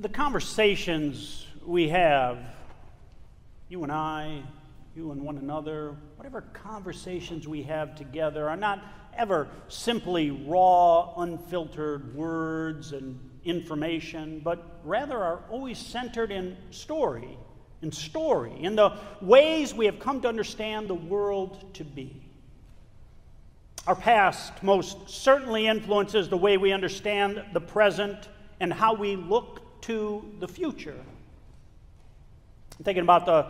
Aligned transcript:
the 0.00 0.08
conversations 0.08 1.46
we 1.66 1.90
have, 1.90 2.38
you 3.68 3.82
and 3.82 3.92
I, 3.92 4.42
you 4.96 5.10
and 5.12 5.20
one 5.20 5.36
another, 5.36 5.94
whatever 6.16 6.40
conversations 6.54 7.46
we 7.46 7.62
have 7.64 7.96
together, 7.96 8.48
are 8.48 8.56
not 8.56 8.82
ever 9.14 9.46
simply 9.68 10.30
raw, 10.30 11.12
unfiltered 11.18 12.14
words 12.14 12.92
and 12.92 13.20
information, 13.44 14.40
but 14.42 14.80
rather 14.84 15.18
are 15.18 15.40
always 15.50 15.76
centered 15.76 16.30
in 16.30 16.56
story, 16.70 17.36
in 17.82 17.92
story, 17.92 18.54
in 18.58 18.76
the 18.76 18.96
ways 19.20 19.74
we 19.74 19.84
have 19.84 19.98
come 19.98 20.22
to 20.22 20.28
understand 20.28 20.88
the 20.88 20.94
world 20.94 21.74
to 21.74 21.84
be. 21.84 22.22
Our 23.86 23.96
past 23.96 24.62
most 24.62 25.10
certainly 25.10 25.66
influences 25.66 26.30
the 26.30 26.38
way 26.38 26.56
we 26.56 26.72
understand 26.72 27.44
the 27.52 27.60
present 27.60 28.30
and 28.60 28.72
how 28.72 28.94
we 28.94 29.16
look 29.16 29.60
to 29.82 30.24
the 30.38 30.48
future. 30.48 30.96
I'm 32.78 32.84
thinking 32.84 33.02
about 33.02 33.26
the, 33.26 33.46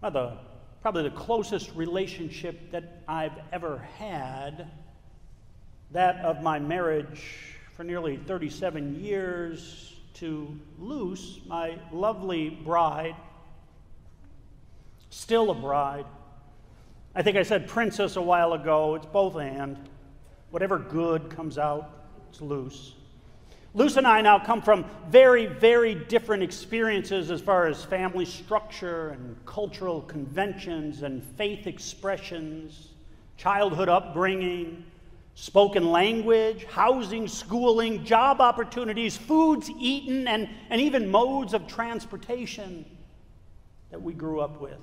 well, 0.00 0.10
the 0.10 0.38
probably 0.82 1.02
the 1.02 1.10
closest 1.10 1.74
relationship 1.74 2.70
that 2.70 3.02
I've 3.08 3.38
ever 3.52 3.78
had, 3.98 4.68
that 5.90 6.16
of 6.24 6.42
my 6.42 6.58
marriage 6.58 7.22
for 7.76 7.84
nearly 7.84 8.16
37 8.16 9.02
years 9.02 9.94
to 10.14 10.58
Luce, 10.78 11.40
my 11.46 11.78
lovely 11.92 12.50
bride, 12.50 13.16
still 15.10 15.50
a 15.50 15.54
bride. 15.54 16.06
I 17.14 17.22
think 17.22 17.36
I 17.36 17.42
said 17.42 17.68
princess 17.68 18.16
a 18.16 18.22
while 18.22 18.52
ago. 18.52 18.94
It's 18.94 19.06
both 19.06 19.36
and. 19.36 19.76
Whatever 20.50 20.78
good 20.78 21.30
comes 21.30 21.58
out, 21.58 21.90
it's 22.30 22.40
Luce. 22.40 22.94
Luce 23.74 23.96
and 23.96 24.06
I 24.06 24.22
now 24.22 24.38
come 24.38 24.62
from 24.62 24.86
very, 25.08 25.46
very 25.46 25.94
different 25.94 26.42
experiences 26.42 27.30
as 27.30 27.40
far 27.40 27.66
as 27.66 27.84
family 27.84 28.24
structure 28.24 29.10
and 29.10 29.36
cultural 29.44 30.00
conventions 30.02 31.02
and 31.02 31.22
faith 31.22 31.66
expressions, 31.66 32.88
childhood 33.36 33.90
upbringing, 33.90 34.84
spoken 35.34 35.90
language, 35.92 36.64
housing, 36.64 37.28
schooling, 37.28 38.04
job 38.04 38.40
opportunities, 38.40 39.16
foods 39.16 39.70
eaten, 39.78 40.26
and, 40.26 40.48
and 40.70 40.80
even 40.80 41.10
modes 41.10 41.52
of 41.52 41.66
transportation 41.66 42.86
that 43.90 44.00
we 44.00 44.14
grew 44.14 44.40
up 44.40 44.60
with. 44.60 44.80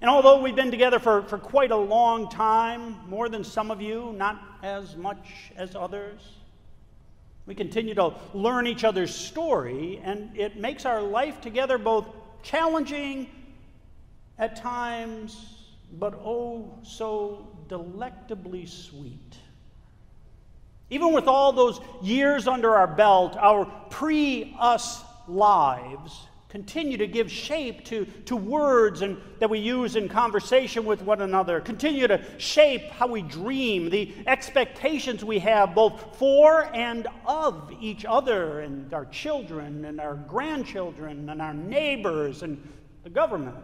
And 0.00 0.10
although 0.10 0.40
we've 0.40 0.56
been 0.56 0.70
together 0.70 0.98
for, 0.98 1.22
for 1.22 1.38
quite 1.38 1.70
a 1.70 1.76
long 1.76 2.30
time, 2.30 2.96
more 3.08 3.28
than 3.28 3.44
some 3.44 3.70
of 3.70 3.80
you, 3.80 4.12
not 4.16 4.42
as 4.62 4.96
much 4.96 5.52
as 5.56 5.76
others, 5.76 6.20
we 7.46 7.54
continue 7.54 7.94
to 7.94 8.12
learn 8.34 8.66
each 8.66 8.84
other's 8.84 9.14
story, 9.14 10.00
and 10.02 10.36
it 10.36 10.56
makes 10.56 10.84
our 10.84 11.00
life 11.00 11.40
together 11.40 11.78
both 11.78 12.06
challenging 12.42 13.28
at 14.38 14.56
times, 14.56 15.54
but 15.92 16.14
oh 16.14 16.78
so 16.82 17.48
delectably 17.68 18.66
sweet. 18.66 19.38
Even 20.90 21.12
with 21.12 21.26
all 21.26 21.52
those 21.52 21.80
years 22.02 22.46
under 22.46 22.74
our 22.74 22.86
belt, 22.86 23.36
our 23.36 23.64
pre 23.90 24.54
us 24.58 25.02
lives 25.28 26.26
continue 26.48 26.96
to 26.96 27.06
give 27.06 27.30
shape 27.30 27.84
to, 27.84 28.04
to 28.24 28.36
words 28.36 29.02
and, 29.02 29.16
that 29.40 29.50
we 29.50 29.58
use 29.58 29.96
in 29.96 30.08
conversation 30.08 30.84
with 30.84 31.02
one 31.02 31.20
another, 31.20 31.60
continue 31.60 32.06
to 32.06 32.22
shape 32.38 32.82
how 32.90 33.06
we 33.06 33.22
dream, 33.22 33.90
the 33.90 34.14
expectations 34.26 35.24
we 35.24 35.40
have 35.40 35.74
both 35.74 36.16
for 36.16 36.64
and 36.74 37.08
of 37.26 37.72
each 37.80 38.04
other 38.04 38.60
and 38.60 38.94
our 38.94 39.06
children 39.06 39.84
and 39.84 40.00
our 40.00 40.14
grandchildren 40.14 41.28
and 41.28 41.42
our 41.42 41.54
neighbors 41.54 42.42
and 42.42 42.62
the 43.02 43.10
government. 43.10 43.56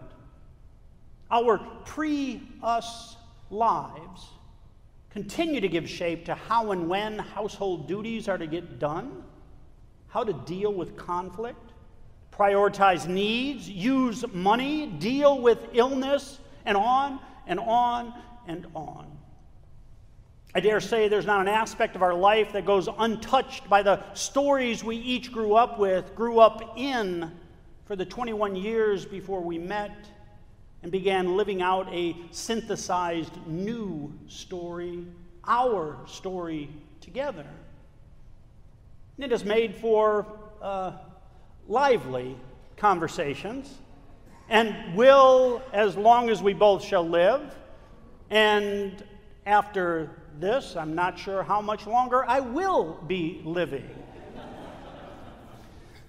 Our 1.30 1.58
pre 1.86 2.42
us 2.62 3.16
lives 3.48 4.26
continue 5.10 5.60
to 5.60 5.68
give 5.68 5.88
shape 5.88 6.24
to 6.24 6.34
how 6.34 6.72
and 6.72 6.88
when 6.88 7.18
household 7.18 7.86
duties 7.86 8.28
are 8.28 8.38
to 8.38 8.46
get 8.46 8.78
done, 8.78 9.22
how 10.08 10.24
to 10.24 10.32
deal 10.32 10.72
with 10.72 10.96
conflict 10.96 11.71
prioritize 12.32 13.06
needs, 13.06 13.68
use 13.68 14.24
money, 14.32 14.86
deal 14.86 15.40
with 15.40 15.58
illness, 15.72 16.38
and 16.64 16.76
on 16.76 17.20
and 17.46 17.60
on 17.60 18.14
and 18.46 18.66
on. 18.74 19.06
I 20.54 20.60
dare 20.60 20.80
say 20.80 21.08
there's 21.08 21.26
not 21.26 21.40
an 21.40 21.48
aspect 21.48 21.96
of 21.96 22.02
our 22.02 22.12
life 22.14 22.52
that 22.52 22.66
goes 22.66 22.88
untouched 22.98 23.68
by 23.68 23.82
the 23.82 24.02
stories 24.14 24.84
we 24.84 24.96
each 24.96 25.32
grew 25.32 25.54
up 25.54 25.78
with, 25.78 26.14
grew 26.14 26.40
up 26.40 26.74
in 26.76 27.32
for 27.86 27.96
the 27.96 28.04
21 28.04 28.56
years 28.56 29.06
before 29.06 29.40
we 29.40 29.58
met 29.58 29.96
and 30.82 30.92
began 30.92 31.36
living 31.36 31.62
out 31.62 31.88
a 31.92 32.16
synthesized 32.32 33.32
new 33.46 34.12
story, 34.28 35.06
our 35.46 35.96
story 36.06 36.68
together. 37.00 37.46
And 39.16 39.24
it 39.24 39.30
has 39.30 39.44
made 39.44 39.74
for 39.76 40.26
uh, 40.60 40.92
lively 41.72 42.36
conversations 42.76 43.78
and 44.50 44.94
will 44.94 45.62
as 45.72 45.96
long 45.96 46.28
as 46.28 46.42
we 46.42 46.52
both 46.52 46.84
shall 46.84 47.08
live. 47.08 47.40
And 48.28 49.02
after 49.46 50.10
this, 50.38 50.76
I'm 50.76 50.94
not 50.94 51.18
sure 51.18 51.42
how 51.42 51.62
much 51.62 51.86
longer 51.86 52.28
I 52.28 52.40
will 52.40 53.00
be 53.06 53.40
living. 53.44 53.88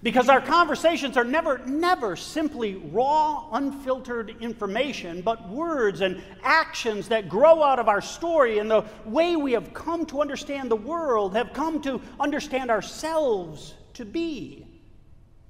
because 0.02 0.28
our 0.28 0.42
conversations 0.42 1.16
are 1.16 1.24
never, 1.24 1.56
never 1.64 2.14
simply 2.14 2.74
raw, 2.74 3.48
unfiltered 3.52 4.36
information, 4.42 5.22
but 5.22 5.48
words 5.48 6.02
and 6.02 6.22
actions 6.42 7.08
that 7.08 7.26
grow 7.26 7.62
out 7.62 7.78
of 7.78 7.88
our 7.88 8.02
story 8.02 8.58
and 8.58 8.70
the 8.70 8.84
way 9.06 9.34
we 9.34 9.52
have 9.52 9.72
come 9.72 10.04
to 10.04 10.20
understand 10.20 10.70
the 10.70 10.76
world, 10.76 11.34
have 11.34 11.54
come 11.54 11.80
to 11.80 12.02
understand 12.20 12.70
ourselves 12.70 13.72
to 13.94 14.04
be 14.04 14.66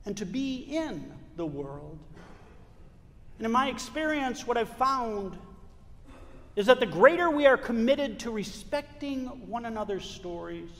and 0.06 0.16
to 0.16 0.26
be 0.26 0.56
in 0.68 1.12
the 1.36 1.46
world. 1.46 1.98
And 3.38 3.46
in 3.46 3.52
my 3.52 3.68
experience, 3.68 4.46
what 4.46 4.56
I've 4.56 4.76
found 4.76 5.36
is 6.56 6.66
that 6.66 6.78
the 6.78 6.86
greater 6.86 7.30
we 7.30 7.46
are 7.46 7.56
committed 7.56 8.20
to 8.20 8.30
respecting 8.30 9.26
one 9.48 9.64
another's 9.64 10.08
stories 10.08 10.70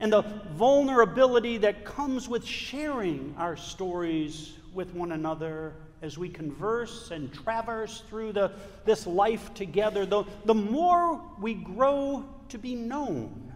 and 0.00 0.12
the 0.12 0.22
vulnerability 0.52 1.58
that 1.58 1.84
comes 1.84 2.28
with 2.28 2.44
sharing 2.44 3.34
our 3.36 3.56
stories 3.56 4.54
with 4.72 4.94
one 4.94 5.12
another 5.12 5.74
as 6.02 6.16
we 6.16 6.28
converse 6.28 7.10
and 7.10 7.32
traverse 7.32 8.02
through 8.08 8.32
the, 8.32 8.52
this 8.84 9.06
life 9.06 9.52
together, 9.54 10.06
the, 10.06 10.24
the 10.44 10.54
more 10.54 11.20
we 11.40 11.54
grow 11.54 12.24
to 12.48 12.58
be 12.58 12.74
known. 12.76 13.52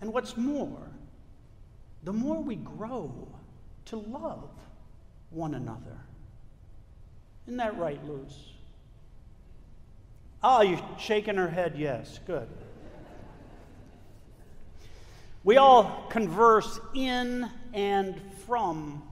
And 0.00 0.12
what's 0.12 0.36
more, 0.36 0.90
the 2.04 2.12
more 2.12 2.40
we 2.42 2.56
grow 2.56 3.28
to 3.86 3.96
love 3.96 4.50
one 5.30 5.54
another. 5.54 5.98
Isn't 7.46 7.56
that 7.58 7.78
right, 7.78 8.02
Luz? 8.06 8.52
Ah, 10.42 10.58
oh, 10.58 10.62
you're 10.62 10.80
shaking 10.98 11.36
her 11.36 11.48
head, 11.48 11.74
yes. 11.76 12.20
Good. 12.26 12.48
We 15.44 15.56
all 15.56 16.06
converse 16.10 16.78
in 16.94 17.48
and 17.72 18.20
from 18.46 19.02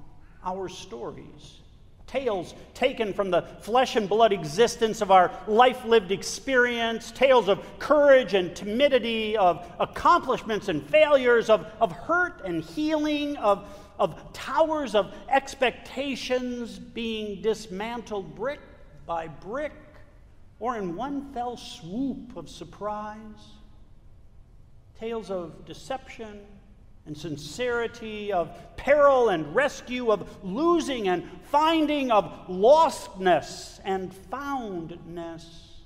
our 0.44 0.68
stories. 0.68 1.60
Tales 2.06 2.54
taken 2.72 3.12
from 3.12 3.30
the 3.32 3.42
flesh 3.60 3.96
and 3.96 4.08
blood 4.08 4.32
existence 4.32 5.00
of 5.00 5.10
our 5.10 5.32
life 5.48 5.84
lived 5.84 6.12
experience, 6.12 7.10
tales 7.10 7.48
of 7.48 7.64
courage 7.80 8.34
and 8.34 8.54
timidity, 8.54 9.36
of 9.36 9.66
accomplishments 9.80 10.68
and 10.68 10.88
failures, 10.88 11.50
of, 11.50 11.66
of 11.80 11.90
hurt 11.90 12.42
and 12.44 12.62
healing, 12.62 13.36
of, 13.38 13.68
of 13.98 14.32
towers 14.32 14.94
of 14.94 15.12
expectations 15.28 16.78
being 16.78 17.42
dismantled 17.42 18.36
brick 18.36 18.60
by 19.04 19.26
brick, 19.26 19.72
or 20.60 20.76
in 20.76 20.94
one 20.94 21.32
fell 21.32 21.56
swoop 21.56 22.36
of 22.36 22.48
surprise. 22.48 23.18
Tales 25.00 25.30
of 25.30 25.64
deception 25.64 26.40
and 27.06 27.16
sincerity, 27.16 28.32
of 28.32 28.50
peril 28.76 29.28
and 29.28 29.54
rescue, 29.54 30.10
of 30.10 30.44
losing 30.44 31.08
and 31.08 31.28
finding, 31.44 32.10
of 32.10 32.46
lostness 32.48 33.80
and 33.84 34.12
foundness. 34.12 35.82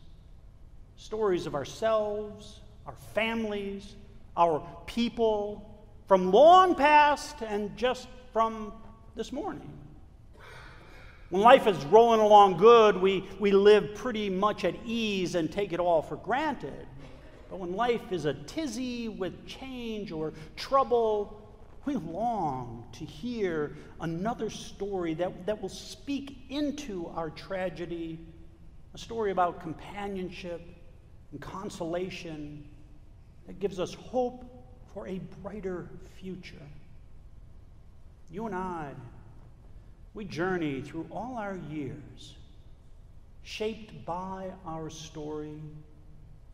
Stories 0.96 1.46
of 1.46 1.54
ourselves, 1.54 2.60
our 2.86 2.94
families, 3.14 3.94
our 4.36 4.66
people, 4.86 5.84
from 6.08 6.32
long 6.32 6.74
past 6.74 7.36
and 7.42 7.76
just 7.76 8.08
from 8.32 8.72
this 9.14 9.32
morning. 9.32 9.70
When 11.30 11.42
life 11.42 11.68
is 11.68 11.76
rolling 11.84 12.20
along 12.20 12.56
good, 12.56 12.96
we, 12.96 13.28
we 13.38 13.52
live 13.52 13.94
pretty 13.94 14.28
much 14.28 14.64
at 14.64 14.74
ease 14.84 15.36
and 15.36 15.50
take 15.50 15.72
it 15.72 15.78
all 15.78 16.02
for 16.02 16.16
granted. 16.16 16.86
But 17.50 17.58
when 17.58 17.74
life 17.74 18.12
is 18.12 18.26
a 18.26 18.34
tizzy 18.34 19.08
with 19.08 19.44
change 19.46 20.12
or 20.12 20.32
trouble, 20.54 21.36
we 21.84 21.96
long 21.96 22.84
to 22.92 23.04
hear 23.04 23.76
another 24.00 24.48
story 24.48 25.14
that, 25.14 25.46
that 25.46 25.60
will 25.60 25.68
speak 25.68 26.38
into 26.48 27.08
our 27.16 27.30
tragedy, 27.30 28.20
a 28.94 28.98
story 28.98 29.32
about 29.32 29.60
companionship 29.60 30.62
and 31.32 31.40
consolation 31.40 32.64
that 33.48 33.58
gives 33.58 33.80
us 33.80 33.94
hope 33.94 34.44
for 34.94 35.08
a 35.08 35.18
brighter 35.42 35.88
future. 36.20 36.56
You 38.30 38.46
and 38.46 38.54
I, 38.54 38.92
we 40.14 40.24
journey 40.24 40.82
through 40.82 41.06
all 41.10 41.36
our 41.36 41.58
years, 41.68 42.36
shaped 43.42 44.04
by 44.04 44.52
our 44.64 44.88
story, 44.88 45.60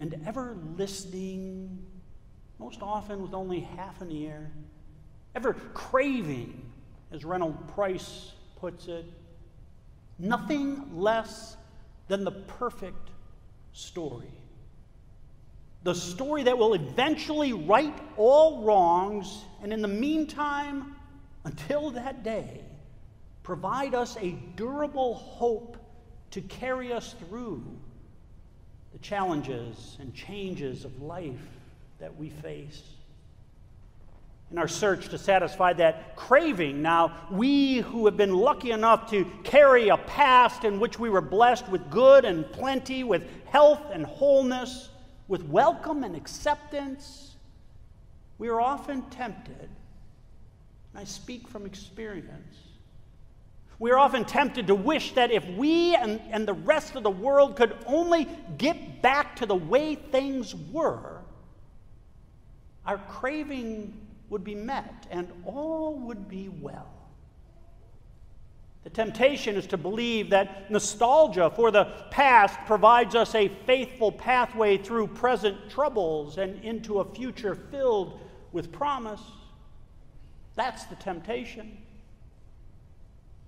and 0.00 0.20
ever 0.26 0.56
listening, 0.76 1.84
most 2.58 2.82
often 2.82 3.22
with 3.22 3.34
only 3.34 3.60
half 3.60 4.00
an 4.00 4.10
ear, 4.10 4.50
ever 5.34 5.54
craving, 5.74 6.70
as 7.12 7.24
Reynolds 7.24 7.58
Price 7.72 8.32
puts 8.56 8.88
it, 8.88 9.04
nothing 10.18 10.96
less 10.96 11.56
than 12.08 12.24
the 12.24 12.32
perfect 12.32 13.10
story. 13.72 14.30
The 15.82 15.94
story 15.94 16.42
that 16.44 16.58
will 16.58 16.74
eventually 16.74 17.52
right 17.52 17.96
all 18.16 18.64
wrongs, 18.64 19.44
and 19.62 19.72
in 19.72 19.82
the 19.82 19.88
meantime, 19.88 20.96
until 21.44 21.90
that 21.92 22.24
day, 22.24 22.60
provide 23.42 23.94
us 23.94 24.16
a 24.20 24.30
durable 24.56 25.14
hope 25.14 25.76
to 26.32 26.40
carry 26.40 26.92
us 26.92 27.14
through 27.28 27.64
the 28.96 29.02
challenges 29.02 29.98
and 30.00 30.14
changes 30.14 30.86
of 30.86 31.02
life 31.02 31.34
that 32.00 32.16
we 32.16 32.30
face. 32.30 32.82
In 34.50 34.56
our 34.56 34.68
search 34.68 35.10
to 35.10 35.18
satisfy 35.18 35.74
that 35.74 36.16
craving, 36.16 36.80
now, 36.80 37.12
we 37.30 37.78
who 37.78 38.06
have 38.06 38.16
been 38.16 38.34
lucky 38.34 38.70
enough 38.70 39.10
to 39.10 39.30
carry 39.44 39.90
a 39.90 39.98
past 39.98 40.64
in 40.64 40.80
which 40.80 40.98
we 40.98 41.10
were 41.10 41.20
blessed 41.20 41.68
with 41.68 41.90
good 41.90 42.24
and 42.24 42.50
plenty, 42.52 43.04
with 43.04 43.28
health 43.46 43.82
and 43.92 44.06
wholeness, 44.06 44.88
with 45.28 45.42
welcome 45.44 46.02
and 46.02 46.16
acceptance, 46.16 47.34
we 48.38 48.48
are 48.48 48.62
often 48.62 49.02
tempted 49.10 49.68
and 50.96 51.02
I 51.02 51.04
speak 51.04 51.46
from 51.48 51.66
experience. 51.66 52.56
We 53.78 53.90
are 53.90 53.98
often 53.98 54.24
tempted 54.24 54.68
to 54.68 54.74
wish 54.74 55.12
that 55.12 55.30
if 55.30 55.46
we 55.50 55.94
and, 55.94 56.20
and 56.30 56.48
the 56.48 56.54
rest 56.54 56.96
of 56.96 57.02
the 57.02 57.10
world 57.10 57.56
could 57.56 57.76
only 57.86 58.26
get 58.56 59.02
back 59.02 59.36
to 59.36 59.46
the 59.46 59.54
way 59.54 59.96
things 59.96 60.54
were, 60.54 61.20
our 62.86 62.98
craving 62.98 63.92
would 64.30 64.44
be 64.44 64.54
met 64.54 65.06
and 65.10 65.30
all 65.44 65.94
would 65.94 66.28
be 66.28 66.48
well. 66.48 66.88
The 68.84 68.90
temptation 68.90 69.56
is 69.56 69.66
to 69.66 69.76
believe 69.76 70.30
that 70.30 70.70
nostalgia 70.70 71.50
for 71.50 71.72
the 71.72 71.86
past 72.10 72.56
provides 72.66 73.16
us 73.16 73.34
a 73.34 73.48
faithful 73.66 74.12
pathway 74.12 74.78
through 74.78 75.08
present 75.08 75.68
troubles 75.68 76.38
and 76.38 76.62
into 76.64 77.00
a 77.00 77.14
future 77.14 77.56
filled 77.56 78.20
with 78.52 78.70
promise. 78.70 79.20
That's 80.54 80.84
the 80.84 80.94
temptation. 80.94 81.78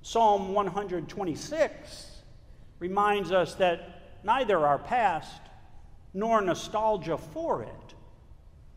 Psalm 0.08 0.55
126 0.55 2.06
reminds 2.78 3.31
us 3.31 3.56
that 3.56 4.22
neither 4.25 4.66
our 4.66 4.78
past 4.78 5.43
nor 6.14 6.40
nostalgia 6.40 7.19
for 7.19 7.62
it 7.62 7.94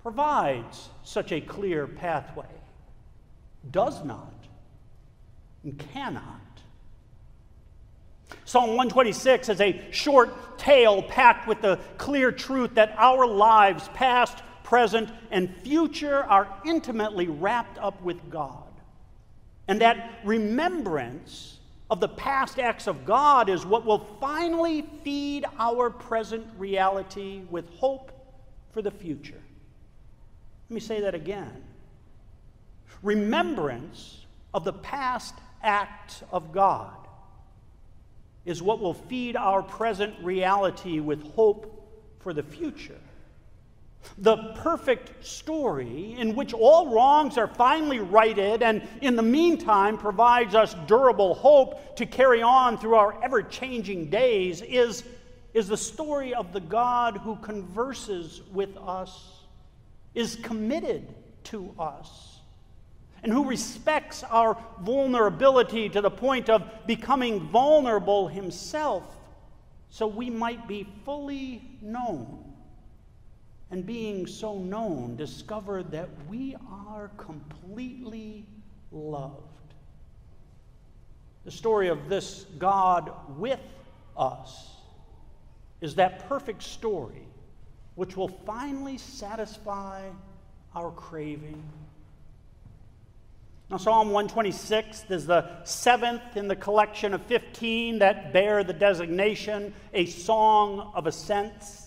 provides 0.01 0.89
such 1.05 1.31
a 1.31 1.39
clear 1.39 1.87
pathway, 1.87 2.53
does 3.71 4.03
not, 4.03 4.33
and 5.63 5.79
cannot. 5.93 6.41
Psalm 8.43 8.75
126 8.75 9.47
is 9.47 9.61
a 9.61 9.81
short 9.91 10.57
tale 10.57 11.01
packed 11.01 11.47
with 11.47 11.61
the 11.61 11.79
clear 11.97 12.33
truth 12.33 12.75
that 12.75 12.93
our 12.97 13.25
lives, 13.25 13.87
past, 13.93 14.39
present, 14.63 15.09
and 15.31 15.55
future 15.63 16.25
are 16.25 16.53
intimately 16.65 17.27
wrapped 17.27 17.77
up 17.77 18.01
with 18.01 18.29
God. 18.29 18.70
And 19.71 19.79
that 19.79 20.19
remembrance 20.25 21.57
of 21.89 22.01
the 22.01 22.09
past 22.09 22.59
acts 22.59 22.87
of 22.89 23.05
God 23.05 23.47
is 23.47 23.65
what 23.65 23.85
will 23.85 24.05
finally 24.19 24.81
feed 25.01 25.45
our 25.57 25.89
present 25.89 26.45
reality 26.57 27.43
with 27.49 27.69
hope 27.75 28.11
for 28.71 28.81
the 28.81 28.91
future. 28.91 29.41
Let 30.69 30.73
me 30.73 30.81
say 30.81 30.99
that 30.99 31.15
again. 31.15 31.63
Remembrance 33.01 34.25
of 34.53 34.65
the 34.65 34.73
past 34.73 35.35
acts 35.63 36.21
of 36.33 36.51
God 36.51 37.07
is 38.43 38.61
what 38.61 38.81
will 38.81 38.95
feed 38.95 39.37
our 39.37 39.63
present 39.63 40.13
reality 40.21 40.99
with 40.99 41.23
hope 41.31 41.97
for 42.19 42.33
the 42.33 42.43
future. 42.43 42.99
The 44.17 44.37
perfect 44.55 45.25
story 45.25 46.15
in 46.17 46.35
which 46.35 46.53
all 46.53 46.93
wrongs 46.93 47.37
are 47.37 47.47
finally 47.47 47.99
righted 47.99 48.61
and 48.61 48.87
in 49.01 49.15
the 49.15 49.23
meantime 49.23 49.97
provides 49.97 50.55
us 50.55 50.75
durable 50.87 51.33
hope 51.33 51.95
to 51.95 52.05
carry 52.05 52.41
on 52.41 52.77
through 52.77 52.95
our 52.95 53.23
ever 53.23 53.41
changing 53.41 54.09
days 54.09 54.61
is, 54.61 55.03
is 55.53 55.67
the 55.67 55.77
story 55.77 56.33
of 56.33 56.53
the 56.53 56.59
God 56.59 57.17
who 57.17 57.35
converses 57.37 58.41
with 58.51 58.75
us, 58.77 59.43
is 60.13 60.35
committed 60.43 61.13
to 61.45 61.73
us, 61.79 62.39
and 63.23 63.31
who 63.31 63.45
respects 63.45 64.23
our 64.23 64.57
vulnerability 64.81 65.89
to 65.89 66.01
the 66.01 66.11
point 66.11 66.49
of 66.49 66.63
becoming 66.85 67.39
vulnerable 67.49 68.27
himself 68.27 69.03
so 69.89 70.07
we 70.07 70.29
might 70.29 70.67
be 70.67 70.87
fully 71.05 71.61
known 71.81 72.50
and 73.71 73.85
being 73.85 74.27
so 74.27 74.57
known, 74.59 75.15
discover 75.15 75.81
that 75.81 76.09
we 76.29 76.55
are 76.69 77.09
completely 77.17 78.45
loved. 78.91 79.41
The 81.45 81.51
story 81.51 81.87
of 81.87 82.09
this 82.09 82.45
God 82.59 83.11
with 83.37 83.61
us 84.17 84.71
is 85.79 85.95
that 85.95 86.27
perfect 86.27 86.61
story 86.61 87.25
which 87.95 88.15
will 88.15 88.27
finally 88.27 88.97
satisfy 88.97 90.07
our 90.75 90.91
craving. 90.91 91.63
Now, 93.69 93.77
Psalm 93.77 94.09
126 94.09 95.05
is 95.09 95.25
the 95.25 95.63
seventh 95.63 96.35
in 96.35 96.49
the 96.49 96.55
collection 96.57 97.13
of 97.13 97.21
15 97.23 97.99
that 97.99 98.33
bear 98.33 98.63
the 98.63 98.73
designation 98.73 99.73
a 99.93 100.05
song 100.05 100.91
of 100.93 101.07
ascents. 101.07 101.80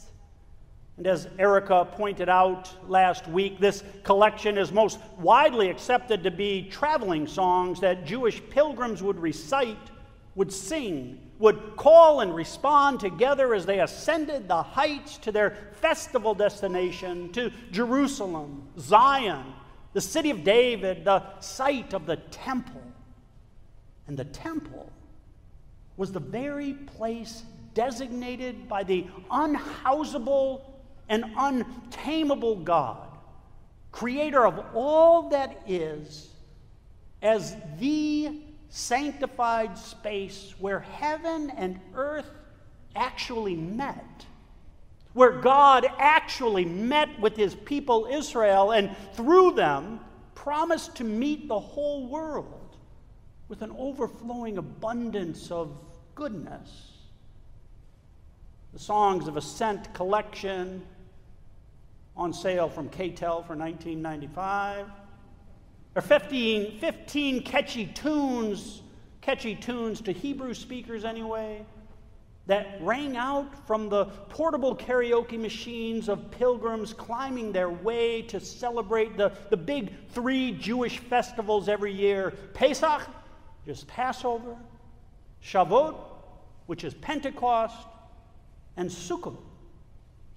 And 0.97 1.07
as 1.09 1.29
Erica 1.39 1.85
pointed 1.85 2.29
out 2.29 2.71
last 2.89 3.27
week, 3.27 3.59
this 3.59 3.83
collection 4.05 4.57
is 4.57 4.71
most 4.71 4.99
widely 5.19 5.69
accepted 5.69 6.23
to 6.23 6.31
be 6.31 6.69
traveling 6.71 7.27
songs 7.27 7.81
that 7.81 8.05
Jewish 8.05 8.41
pilgrims 8.51 9.03
would 9.03 9.19
recite, 9.19 9.91
would 10.37 10.53
sing, 10.53 11.19
would 11.41 11.75
call 11.77 12.21
and 12.21 12.33
respond 12.33 13.01
together 13.01 13.55
as 13.55 13.67
they 13.67 13.81
ascended 13.81 14.47
the 14.47 14.63
heights 14.63 15.19
to 15.19 15.33
their 15.33 15.57
festival 15.81 16.33
destination, 16.33 17.33
to 17.33 17.51
Jerusalem, 17.73 18.69
Zion, 18.79 19.45
the 19.95 20.01
city 20.01 20.31
of 20.31 20.45
David, 20.45 21.05
the 21.05 21.23
site 21.41 21.93
of 21.93 22.07
the 22.07 22.17
temple. 22.17 22.83
And 24.07 24.17
the 24.17 24.27
temple 24.27 24.93
was 25.97 26.13
the 26.13 26.21
very 26.21 26.75
place 26.75 27.43
designated 27.75 28.69
by 28.69 28.85
the 28.85 29.07
unhousable 29.31 30.74
an 31.09 31.33
untamable 31.37 32.57
God, 32.57 33.09
creator 33.93 34.47
of 34.47 34.65
all 34.75 35.31
that 35.31 35.63
is, 35.67 36.29
as 37.23 37.57
the 37.79 38.41
sanctified 38.69 39.79
space 39.79 40.55
where 40.59 40.81
heaven 40.81 41.51
and 41.51 41.79
earth 41.95 42.29
actually 42.97 43.55
met. 43.55 44.27
Where 45.13 45.41
God 45.41 45.87
actually 45.99 46.65
met 46.65 47.21
with 47.21 47.37
his 47.37 47.55
people 47.55 48.09
Israel 48.11 48.73
and 48.73 48.97
through 49.15 49.53
them 49.53 50.01
promised 50.35 50.97
to 50.97 51.05
meet 51.05 51.47
the 51.47 51.59
whole 51.59 52.09
world 52.09 52.77
with 53.49 53.63
an 53.63 53.73
overflowing 53.79 54.59
abundance 54.59 55.51
of 55.53 55.71
goodness. 56.17 56.91
The 58.73 58.81
Songs 58.81 59.29
of 59.29 59.37
Ascent 59.37 59.95
collection 59.95 60.85
on 62.17 62.33
sale 62.33 62.69
from 62.69 62.89
K-tel 62.89 63.43
for 63.43 63.57
1995. 63.57 64.87
Or 65.97 66.03
15, 66.03 66.79
15 66.79 67.43
catchy 67.43 67.87
tunes, 67.87 68.83
catchy 69.21 69.55
tunes 69.55 70.01
to 70.03 70.13
Hebrew 70.13 70.55
speakers 70.55 71.05
anyway, 71.05 71.65
that 72.47 72.79
rang 72.81 73.17
out 73.17 73.67
from 73.67 73.89
the 73.89 74.05
portable 74.29 74.77
karaoke 74.77 75.39
machines 75.39 76.09
of 76.09 76.31
pilgrims 76.31 76.93
climbing 76.93 77.53
their 77.53 77.71
way 77.71 78.23
to 78.23 78.39
celebrate 78.39 79.17
the, 79.17 79.33
the 79.51 79.57
big 79.57 79.93
three 80.11 80.53
Jewish 80.53 80.99
festivals 80.99 81.69
every 81.69 81.93
year 81.93 82.33
Pesach, 82.53 83.03
just 83.65 83.87
Passover, 83.87 84.57
Shavuot, 85.43 85.97
which 86.67 86.85
is 86.85 86.93
Pentecost, 86.95 87.87
and 88.77 88.91
Sukkot, 88.91 89.37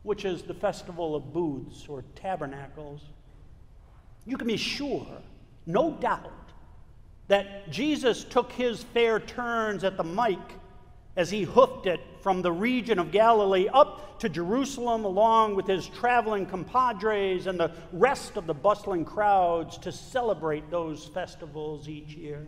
which 0.08 0.24
is 0.24 0.42
the 0.42 0.54
festival 0.54 1.18
of 1.18 1.34
booths 1.34 1.86
or 1.90 2.02
tabernacles. 2.16 3.02
You 4.26 4.38
can 4.38 4.48
be 4.48 4.56
sure, 4.56 5.06
no 5.66 5.98
doubt, 6.00 6.54
that 7.28 7.70
Jesus 7.70 8.24
took 8.24 8.54
his 8.54 8.84
fair 8.84 9.20
turns 9.20 9.84
at 9.84 9.98
the 9.98 10.06
mic 10.06 10.40
as 11.18 11.30
he 11.30 11.44
hoofed 11.44 11.88
it 11.88 12.00
from 12.22 12.42
the 12.42 12.54
region 12.54 13.00
of 13.00 13.12
Galilee 13.12 13.68
up 13.74 14.18
to 14.20 14.30
Jerusalem, 14.30 15.04
along 15.04 15.56
with 15.56 15.68
his 15.68 15.88
traveling 15.88 16.46
compadres 16.46 17.46
and 17.46 17.60
the 17.60 17.74
rest 17.92 18.38
of 18.38 18.48
the 18.48 18.54
bustling 18.54 19.04
crowds 19.04 19.78
to 19.80 19.92
celebrate 19.92 20.72
those 20.72 21.04
festivals 21.08 21.90
each 21.90 22.14
year. 22.14 22.48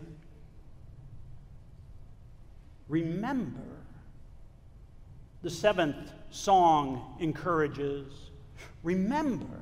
Remember, 2.88 3.60
the 5.42 5.50
seventh 5.50 6.10
song 6.30 7.16
encourages 7.20 8.30
remember 8.82 9.60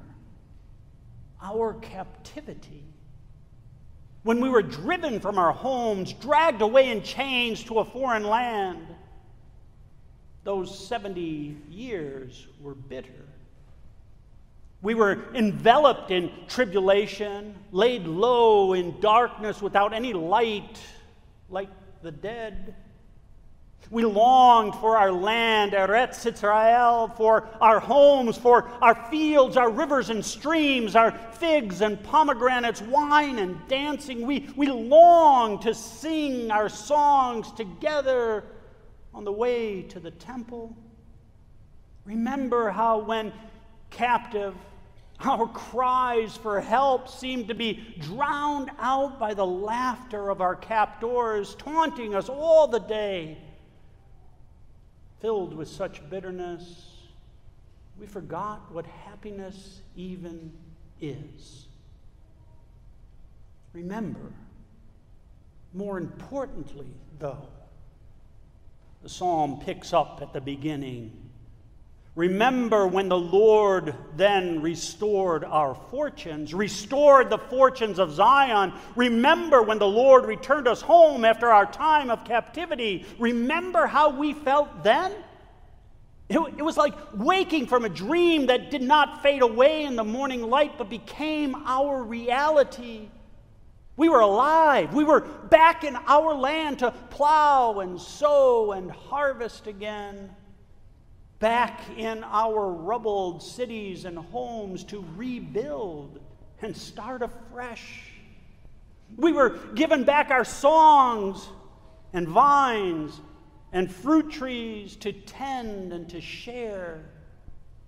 our 1.42 1.74
captivity 1.74 2.84
when 4.22 4.40
we 4.40 4.48
were 4.48 4.62
driven 4.62 5.20
from 5.20 5.38
our 5.38 5.52
homes, 5.52 6.12
dragged 6.12 6.60
away 6.60 6.90
in 6.90 7.02
chains 7.02 7.62
to 7.64 7.78
a 7.78 7.84
foreign 7.84 8.24
land. 8.24 8.86
Those 10.44 10.86
70 10.86 11.56
years 11.70 12.46
were 12.60 12.74
bitter. 12.74 13.24
We 14.82 14.94
were 14.94 15.34
enveloped 15.34 16.10
in 16.10 16.30
tribulation, 16.46 17.54
laid 17.72 18.06
low 18.06 18.74
in 18.74 19.00
darkness 19.00 19.62
without 19.62 19.92
any 19.92 20.12
light, 20.12 20.78
like 21.48 21.70
the 22.02 22.12
dead. 22.12 22.74
We 23.90 24.04
longed 24.04 24.74
for 24.74 24.98
our 24.98 25.10
land, 25.10 25.72
Eretz 25.72 26.26
Israel, 26.26 27.08
for 27.16 27.48
our 27.58 27.80
homes, 27.80 28.36
for 28.36 28.68
our 28.82 28.94
fields, 29.10 29.56
our 29.56 29.70
rivers 29.70 30.10
and 30.10 30.22
streams, 30.22 30.94
our 30.94 31.12
figs 31.12 31.80
and 31.80 32.02
pomegranates, 32.02 32.82
wine 32.82 33.38
and 33.38 33.56
dancing. 33.66 34.26
We, 34.26 34.50
we 34.56 34.66
longed 34.66 35.62
to 35.62 35.72
sing 35.72 36.50
our 36.50 36.68
songs 36.68 37.50
together 37.52 38.44
on 39.14 39.24
the 39.24 39.32
way 39.32 39.82
to 39.82 40.00
the 40.00 40.10
temple. 40.10 40.76
Remember 42.04 42.68
how, 42.68 42.98
when 42.98 43.32
captive, 43.88 44.54
our 45.20 45.46
cries 45.48 46.36
for 46.36 46.60
help 46.60 47.08
seemed 47.08 47.48
to 47.48 47.54
be 47.54 47.96
drowned 48.00 48.70
out 48.78 49.18
by 49.18 49.32
the 49.32 49.46
laughter 49.46 50.28
of 50.28 50.42
our 50.42 50.54
captors, 50.54 51.54
taunting 51.54 52.14
us 52.14 52.28
all 52.28 52.68
the 52.68 52.80
day 52.80 53.38
filled 55.20 55.54
with 55.54 55.68
such 55.68 56.08
bitterness, 56.10 56.96
we 57.98 58.06
forgot 58.06 58.72
what 58.72 58.86
happiness 58.86 59.80
even 59.96 60.52
is. 61.00 61.66
Remember, 63.72 64.32
more 65.74 65.98
importantly, 65.98 66.86
though, 67.18 67.48
the 69.02 69.08
psalm 69.08 69.60
picks 69.60 69.92
up 69.92 70.20
at 70.22 70.32
the 70.32 70.40
beginning. 70.40 71.27
Remember 72.18 72.84
when 72.84 73.08
the 73.08 73.16
Lord 73.16 73.94
then 74.16 74.60
restored 74.60 75.44
our 75.44 75.76
fortunes, 75.76 76.52
restored 76.52 77.30
the 77.30 77.38
fortunes 77.38 78.00
of 78.00 78.10
Zion. 78.10 78.72
Remember 78.96 79.62
when 79.62 79.78
the 79.78 79.86
Lord 79.86 80.26
returned 80.26 80.66
us 80.66 80.82
home 80.82 81.24
after 81.24 81.46
our 81.46 81.64
time 81.70 82.10
of 82.10 82.24
captivity. 82.24 83.06
Remember 83.20 83.86
how 83.86 84.10
we 84.10 84.32
felt 84.32 84.82
then? 84.82 85.12
It, 86.28 86.40
it, 86.58 86.62
was 86.62 86.76
like 86.76 86.94
waking 87.14 87.68
from 87.68 87.84
a 87.84 87.88
dream 87.88 88.46
that 88.46 88.72
did 88.72 88.82
not 88.82 89.22
fade 89.22 89.42
away 89.42 89.84
in 89.84 89.94
the 89.94 90.02
morning 90.02 90.42
light 90.42 90.76
but 90.76 90.90
became 90.90 91.54
our 91.66 92.02
reality. 92.02 93.10
We 93.96 94.08
were 94.08 94.18
alive. 94.18 94.92
We 94.92 95.04
were 95.04 95.20
back 95.20 95.84
in 95.84 95.94
our 95.94 96.34
land 96.34 96.80
to 96.80 96.90
plow 97.10 97.78
and 97.78 98.00
sow 98.00 98.72
and 98.72 98.90
harvest 98.90 99.68
again. 99.68 100.34
Back 101.38 101.80
in 101.96 102.24
our 102.24 102.68
rubbled 102.68 103.42
cities 103.42 104.04
and 104.04 104.18
homes 104.18 104.84
to 104.84 105.04
rebuild 105.16 106.20
and 106.62 106.76
start 106.76 107.22
afresh. 107.22 108.10
We 109.16 109.32
were 109.32 109.50
given 109.74 110.04
back 110.04 110.30
our 110.30 110.44
songs 110.44 111.48
and 112.12 112.26
vines 112.26 113.20
and 113.72 113.92
fruit 113.92 114.32
trees 114.32 114.96
to 114.96 115.12
tend 115.12 115.92
and 115.92 116.08
to 116.08 116.20
share, 116.20 117.04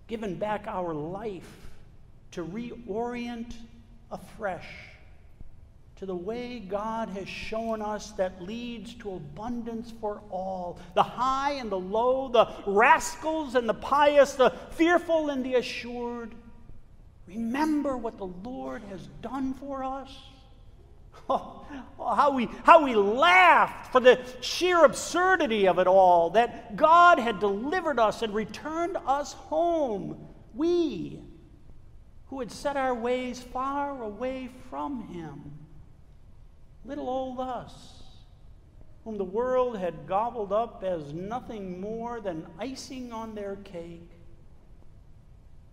given 0.07 0.37
back 0.37 0.67
our 0.69 0.95
life 0.95 1.71
to 2.33 2.45
reorient 2.45 3.55
afresh 4.11 4.69
to 6.01 6.07
the 6.07 6.17
way 6.17 6.61
God 6.61 7.11
has 7.11 7.29
shown 7.29 7.83
us 7.83 8.13
that 8.13 8.43
leads 8.43 8.95
to 8.95 9.17
abundance 9.17 9.93
for 10.01 10.23
all 10.31 10.79
the 10.95 11.03
high 11.03 11.53
and 11.53 11.71
the 11.71 11.79
low, 11.79 12.29
the 12.29 12.49
rascals 12.67 13.55
and 13.55 13.69
the 13.69 13.75
pious, 13.75 14.33
the 14.33 14.49
fearful 14.71 15.29
and 15.29 15.45
the 15.45 15.57
assured. 15.57 16.35
Remember 17.27 17.99
what 17.99 18.17
the 18.17 18.27
Lord 18.27 18.83
has 18.85 19.09
done 19.21 19.53
for 19.55 19.85
us. 19.85 20.11
Oh, 21.29 21.65
how, 22.17 22.33
we, 22.33 22.49
how 22.65 22.83
we 22.83 22.97
laughed 22.97 23.93
for 23.93 24.01
the 24.01 24.19
sheer 24.41 24.85
absurdity 24.85 25.69
of 25.69 25.79
it 25.79 25.87
all 25.87 26.31
that 26.31 26.75
God 26.75 27.21
had 27.21 27.39
delivered 27.39 28.01
us 28.01 28.23
and 28.23 28.35
returned 28.35 28.97
us 29.07 29.35
home. 29.35 30.27
We, 30.57 31.21
who 32.27 32.41
had 32.41 32.51
set 32.51 32.77
our 32.77 32.95
ways 32.95 33.39
far 33.41 34.03
away 34.03 34.49
from 34.71 35.07
Him. 35.09 35.60
Little 36.91 37.09
old 37.09 37.41
us, 37.41 38.03
whom 39.05 39.17
the 39.17 39.25
world 39.25 39.79
had 39.79 40.07
gobbled 40.07 40.53
up 40.53 40.85
as 40.85 41.15
nothing 41.15 41.81
more 41.81 42.21
than 42.21 42.47
icing 42.59 43.13
on 43.13 43.35
their 43.35 43.57
cake 43.57 44.11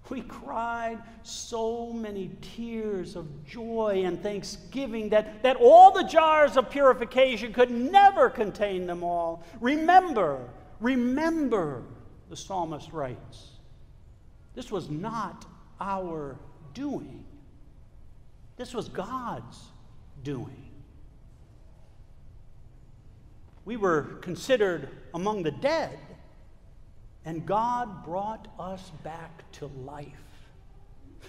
we 0.10 0.22
cried 0.22 1.02
so 1.24 1.92
many 1.92 2.32
tears 2.56 3.16
of 3.16 3.46
joy 3.46 4.04
and 4.06 4.22
thanksgiving 4.22 5.10
that, 5.10 5.44
that 5.44 5.58
all 5.58 5.92
the 5.92 6.04
jars 6.04 6.58
of 6.58 6.70
purification 6.70 7.54
could 7.54 7.72
never 7.72 8.30
contain 8.30 8.88
them 8.88 9.04
all. 9.04 9.44
Remember, 9.60 10.50
remember, 10.80 11.84
the 12.30 12.38
psalmist 12.38 12.92
writes, 12.92 13.52
this 14.56 14.72
was 14.72 14.90
not 14.90 15.46
our 15.80 16.38
doing, 16.74 17.24
this 18.56 18.74
was 18.74 18.90
God's 18.90 19.60
doing. 20.24 20.64
We 23.68 23.76
were 23.76 24.04
considered 24.22 24.88
among 25.14 25.44
the 25.44 25.52
dead 25.52 26.00
and 27.26 27.46
God 27.46 28.06
brought 28.06 28.48
us 28.58 28.94
back 29.04 29.44
to 29.52 29.66
life. 29.84 30.08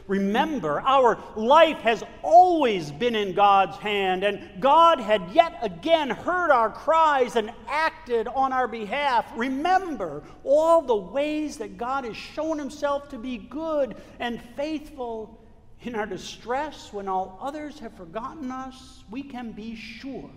Remember, 0.06 0.80
our 0.82 1.18
life 1.34 1.78
has 1.78 2.04
always 2.22 2.92
been 2.92 3.16
in 3.16 3.34
God's 3.34 3.76
hand, 3.78 4.22
and 4.22 4.60
God 4.60 5.00
had 5.00 5.32
yet 5.32 5.58
again 5.62 6.10
heard 6.10 6.52
our 6.52 6.70
cries 6.70 7.34
and 7.34 7.50
acted 7.66 8.28
on 8.28 8.52
our 8.52 8.68
behalf. 8.68 9.26
Remember 9.34 10.22
all 10.44 10.80
the 10.80 10.94
ways 10.94 11.56
that 11.56 11.76
God 11.76 12.04
has 12.04 12.16
shown 12.16 12.56
Himself 12.56 13.08
to 13.08 13.18
be 13.18 13.36
good 13.36 13.96
and 14.20 14.40
faithful 14.54 15.44
in 15.82 15.96
our 15.96 16.06
distress 16.06 16.92
when 16.92 17.08
all 17.08 17.36
others 17.42 17.80
have 17.80 17.94
forgotten 17.94 18.52
us. 18.52 19.02
We 19.10 19.24
can 19.24 19.50
be 19.50 19.74
sure 19.74 20.30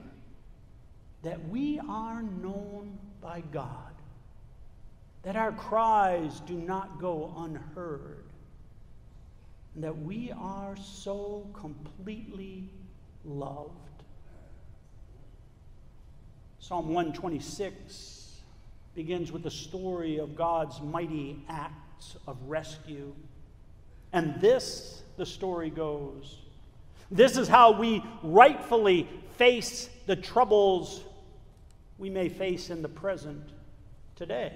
that 1.23 1.47
we 1.49 1.79
are 1.87 2.21
known 2.21 2.97
by 3.21 3.43
God 3.51 3.91
that 5.23 5.35
our 5.35 5.51
cries 5.51 6.39
do 6.41 6.55
not 6.55 6.99
go 6.99 7.33
unheard, 7.37 8.25
and 9.75 9.83
that 9.83 9.97
we 9.97 10.31
are 10.31 10.75
so 10.77 11.47
completely 11.53 12.69
loved. 13.23 13.69
Psalm 16.59 16.87
126 16.87 18.39
begins 18.95 19.31
with 19.31 19.43
the 19.43 19.51
story 19.51 20.17
of 20.17 20.35
God's 20.35 20.81
mighty 20.81 21.43
acts 21.47 22.17
of 22.27 22.37
rescue. 22.47 23.13
And 24.13 24.39
this, 24.41 25.03
the 25.17 25.25
story 25.25 25.69
goes, 25.69 26.37
this 27.09 27.37
is 27.37 27.47
how 27.47 27.71
we 27.71 28.03
rightfully 28.23 29.07
face 29.37 29.89
the 30.07 30.15
troubles 30.15 31.03
we 32.01 32.09
may 32.09 32.29
face 32.29 32.71
in 32.71 32.81
the 32.81 32.89
present 32.89 33.51
today. 34.15 34.51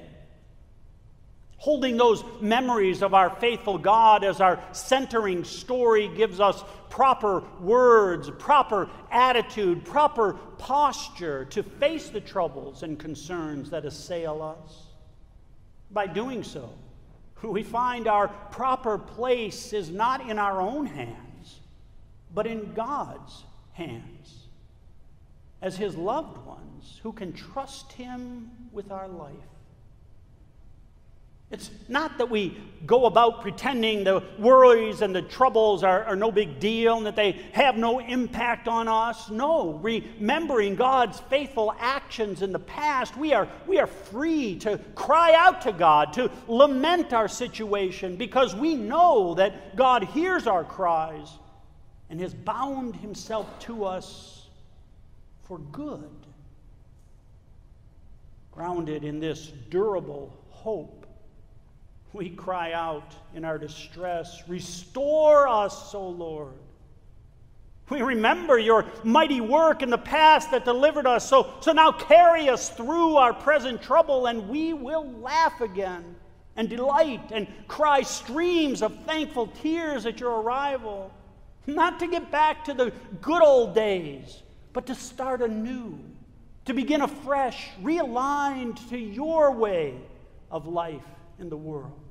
Holding 1.58 1.96
those 1.96 2.24
memories 2.42 3.04
of 3.04 3.14
our 3.14 3.30
faithful 3.30 3.78
God 3.78 4.24
as 4.24 4.42
our 4.42 4.60
centering 4.72 5.44
story 5.44 6.08
gives 6.08 6.40
us 6.40 6.64
proper 6.90 7.44
words, 7.62 8.32
proper 8.40 8.90
attitude, 9.12 9.86
proper 9.86 10.34
posture 10.58 11.46
to 11.46 11.62
face 11.62 12.10
the 12.10 12.20
troubles 12.20 12.82
and 12.82 12.98
concerns 12.98 13.70
that 13.70 13.86
assail 13.86 14.42
us. 14.42 14.88
By 15.92 16.08
doing 16.08 16.44
so, 16.44 16.68
we 17.44 17.62
find 17.62 18.08
our 18.08 18.28
proper 18.28 18.98
place 18.98 19.72
is 19.72 19.92
not 19.92 20.28
in 20.28 20.40
our 20.40 20.60
own 20.60 20.88
hands, 20.88 21.60
but 22.34 22.48
in 22.48 22.74
God's 22.74 23.44
hands 23.74 24.45
as 25.65 25.75
His 25.75 25.98
loved 25.98 26.38
ones 26.45 27.00
who 27.01 27.12
can 27.12 27.34
trust 27.34 27.91
Him 27.93 28.51
with 28.72 28.91
our 28.91 29.07
life. 29.07 29.34
It's 31.50 31.72
not 31.88 32.19
that 32.19 32.29
we 32.29 32.55
go 32.86 33.07
about 33.07 33.41
pretending 33.41 34.03
the 34.03 34.24
worries 34.38 35.01
and 35.01 35.15
the 35.15 35.24
troubles 35.24 35.84
are, 35.84 36.03
are, 36.03 36.15
no 36.15 36.31
big 36.31 36.60
deal 36.60 36.98
and 36.98 37.05
that 37.07 37.15
they 37.15 37.31
have 37.53 37.77
no 37.77 37.98
impact 37.98 38.67
on 38.67 38.88
us. 38.88 39.31
No, 39.31 39.74
remembering 39.81 40.75
God's 40.75 41.19
faithful 41.22 41.74
actions 41.79 42.43
in 42.43 42.51
the 42.51 42.60
past, 42.60 43.17
we 43.17 43.34
are, 43.34 43.48
we 43.65 43.79
are 43.79 43.88
free 43.88 44.60
to 44.60 44.79
cry 44.93 45.34
out 45.34 45.62
to 45.62 45.72
God, 45.72 46.13
to 46.13 46.29
lament 46.48 47.12
our 47.12 47.27
situation, 47.27 48.17
because 48.17 48.55
we 48.55 48.75
know 48.75 49.34
that 49.34 49.75
God 49.75 50.03
hears 50.03 50.45
our 50.45 50.63
cries 50.63 51.29
and 52.12 52.19
has 52.22 52.36
bound 52.36 52.95
himself 52.98 53.60
to 53.62 53.86
us 53.86 54.45
for 55.46 55.60
good. 55.60 56.10
Grounded 58.52 59.04
in 59.04 59.20
this 59.20 59.52
durable 59.70 60.34
hope 60.50 61.06
we 62.16 62.30
cry 62.30 62.72
out 62.72 63.14
in 63.34 63.44
our 63.44 63.58
distress, 63.58 64.42
Restore 64.48 65.50
us, 65.50 65.94
O 65.94 66.08
Lord. 66.08 66.54
We 67.90 68.02
remember 68.02 68.58
your 68.58 68.86
mighty 69.04 69.42
work 69.42 69.84
in 69.84 69.90
the 69.90 69.98
past 69.98 70.50
that 70.52 70.66
delivered 70.66 71.06
us, 71.06 71.28
so, 71.30 71.54
so 71.60 71.74
now 71.74 71.92
carry 71.92 72.50
us 72.50 72.70
through 72.70 73.18
our 73.18 73.34
present 73.34 73.82
trouble, 73.82 74.28
and 74.28 74.48
we 74.48 74.74
will 74.74 75.12
laugh 75.20 75.60
again 75.62 76.16
and 76.56 76.70
delight 76.70 77.32
and 77.32 77.48
cry 77.68 78.02
streams 78.02 78.82
of 78.82 78.98
thankful 79.04 79.48
tears 79.48 80.06
at 80.06 80.20
your 80.20 80.42
arrival. 80.42 81.12
Not 81.68 82.00
to 82.00 82.08
get 82.08 82.32
back 82.32 82.64
to 82.66 82.74
the 82.74 82.94
good 83.22 83.44
old 83.44 83.75
days, 83.75 84.42
but 84.75 84.88
to 84.88 84.94
start 84.94 85.41
anew, 85.41 85.98
to 86.65 86.74
begin 86.74 87.00
afresh, 87.00 87.70
realigned 87.82 88.89
to 88.89 88.98
your 88.98 89.51
way 89.51 89.96
of 90.51 90.67
life 90.67 91.01
in 91.39 91.50
the 91.50 91.58
world. 91.58 92.01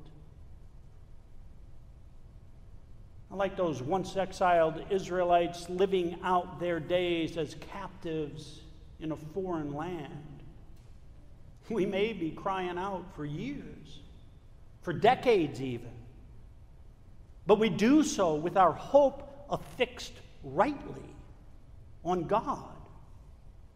like 3.31 3.57
those 3.57 3.81
once 3.81 4.15
exiled 4.15 4.81
Israelites 4.89 5.69
living 5.69 6.17
out 6.23 6.57
their 6.57 6.79
days 6.79 7.35
as 7.35 7.57
captives 7.73 8.61
in 9.01 9.11
a 9.11 9.15
foreign 9.15 9.73
land. 9.73 10.41
We 11.67 11.85
may 11.85 12.13
be 12.13 12.31
crying 12.31 12.77
out 12.77 13.03
for 13.13 13.25
years, 13.25 13.99
for 14.83 14.93
decades 14.93 15.61
even. 15.61 15.91
But 17.45 17.59
we 17.59 17.67
do 17.67 18.03
so 18.03 18.35
with 18.35 18.55
our 18.55 18.71
hope 18.71 19.47
affixed 19.49 20.13
rightly 20.41 21.14
on 22.05 22.25
God, 22.25 22.75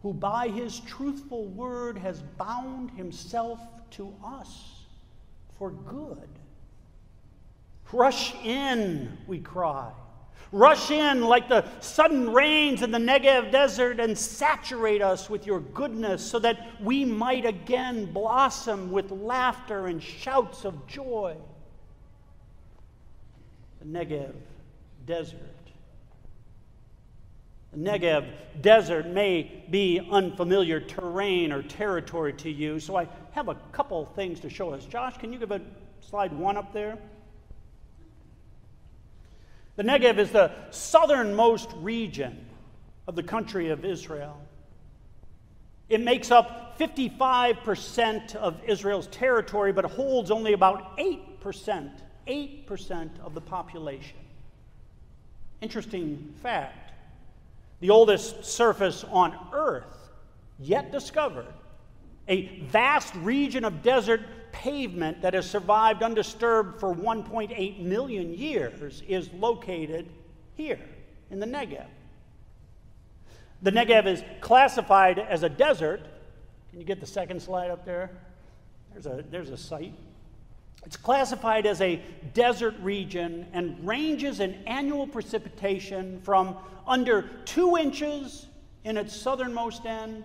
who 0.01 0.13
by 0.13 0.47
his 0.47 0.79
truthful 0.81 1.45
word 1.45 1.97
has 1.97 2.21
bound 2.37 2.91
himself 2.91 3.59
to 3.91 4.13
us 4.23 4.85
for 5.57 5.71
good. 5.71 6.29
Rush 7.91 8.35
in, 8.45 9.17
we 9.27 9.39
cry. 9.39 9.91
Rush 10.51 10.89
in 10.89 11.21
like 11.21 11.47
the 11.47 11.65
sudden 11.79 12.31
rains 12.31 12.81
in 12.81 12.91
the 12.91 12.97
Negev 12.97 13.51
desert 13.51 13.99
and 13.99 14.17
saturate 14.17 15.01
us 15.01 15.29
with 15.29 15.45
your 15.45 15.59
goodness 15.59 16.23
so 16.25 16.39
that 16.39 16.81
we 16.81 17.05
might 17.05 17.45
again 17.45 18.11
blossom 18.11 18.91
with 18.91 19.11
laughter 19.11 19.87
and 19.87 20.01
shouts 20.01 20.65
of 20.65 20.87
joy. 20.87 21.35
The 23.79 23.85
Negev 23.85 24.33
desert. 25.05 25.58
The 27.71 27.77
Negev 27.77 28.25
desert 28.61 29.07
may 29.07 29.63
be 29.69 29.99
unfamiliar 30.11 30.79
terrain 30.79 31.51
or 31.51 31.61
territory 31.61 32.33
to 32.33 32.49
you, 32.49 32.79
so 32.79 32.95
I 32.95 33.07
have 33.31 33.47
a 33.47 33.55
couple 33.71 34.05
things 34.15 34.39
to 34.39 34.49
show 34.49 34.71
us. 34.73 34.85
Josh, 34.85 35.17
can 35.17 35.31
you 35.31 35.39
give 35.39 35.51
a 35.51 35.61
slide 36.01 36.33
one 36.33 36.57
up 36.57 36.73
there? 36.73 36.97
The 39.75 39.83
Negev 39.83 40.17
is 40.17 40.31
the 40.31 40.51
southernmost 40.71 41.69
region 41.77 42.45
of 43.07 43.15
the 43.15 43.23
country 43.23 43.69
of 43.69 43.85
Israel. 43.85 44.41
It 45.89 46.01
makes 46.01 46.31
up 46.31 46.77
55% 46.79 48.35
of 48.35 48.63
Israel's 48.65 49.07
territory, 49.07 49.71
but 49.73 49.85
holds 49.85 50.31
only 50.31 50.53
about 50.53 50.97
8%, 50.97 51.91
8% 52.27 53.19
of 53.23 53.33
the 53.33 53.41
population. 53.41 54.17
Interesting 55.61 56.33
fact 56.41 56.88
the 57.79 57.89
oldest 57.89 58.45
surface 58.45 59.03
on 59.09 59.37
earth 59.53 60.11
yet 60.59 60.91
discovered, 60.91 61.53
a 62.27 62.59
vast 62.67 63.13
region 63.15 63.63
of 63.63 63.81
desert 63.81 64.21
pavement 64.51 65.21
that 65.21 65.33
has 65.33 65.49
survived 65.49 66.03
undisturbed 66.03 66.79
for 66.79 66.93
1.8 66.93 67.79
million 67.79 68.33
years 68.33 69.03
is 69.07 69.31
located 69.33 70.09
here 70.55 70.79
in 71.31 71.39
the 71.39 71.45
Negev. 71.45 71.85
The 73.61 73.71
Negev 73.71 74.05
is 74.07 74.23
classified 74.41 75.19
as 75.19 75.43
a 75.43 75.49
desert. 75.49 76.01
Can 76.69 76.79
you 76.79 76.85
get 76.85 76.99
the 76.99 77.05
second 77.05 77.41
slide 77.41 77.69
up 77.71 77.85
there? 77.85 78.11
There's 78.91 79.05
a, 79.05 79.23
there's 79.29 79.49
a 79.49 79.57
site. 79.57 79.93
It's 80.85 80.97
classified 80.97 81.65
as 81.65 81.81
a 81.81 82.01
desert 82.33 82.75
region 82.81 83.47
and 83.53 83.85
ranges 83.85 84.39
in 84.39 84.53
annual 84.65 85.07
precipitation 85.07 86.21
from 86.21 86.55
under 86.87 87.23
two 87.45 87.77
inches 87.77 88.47
in 88.83 88.97
its 88.97 89.15
southernmost 89.15 89.85
end 89.85 90.23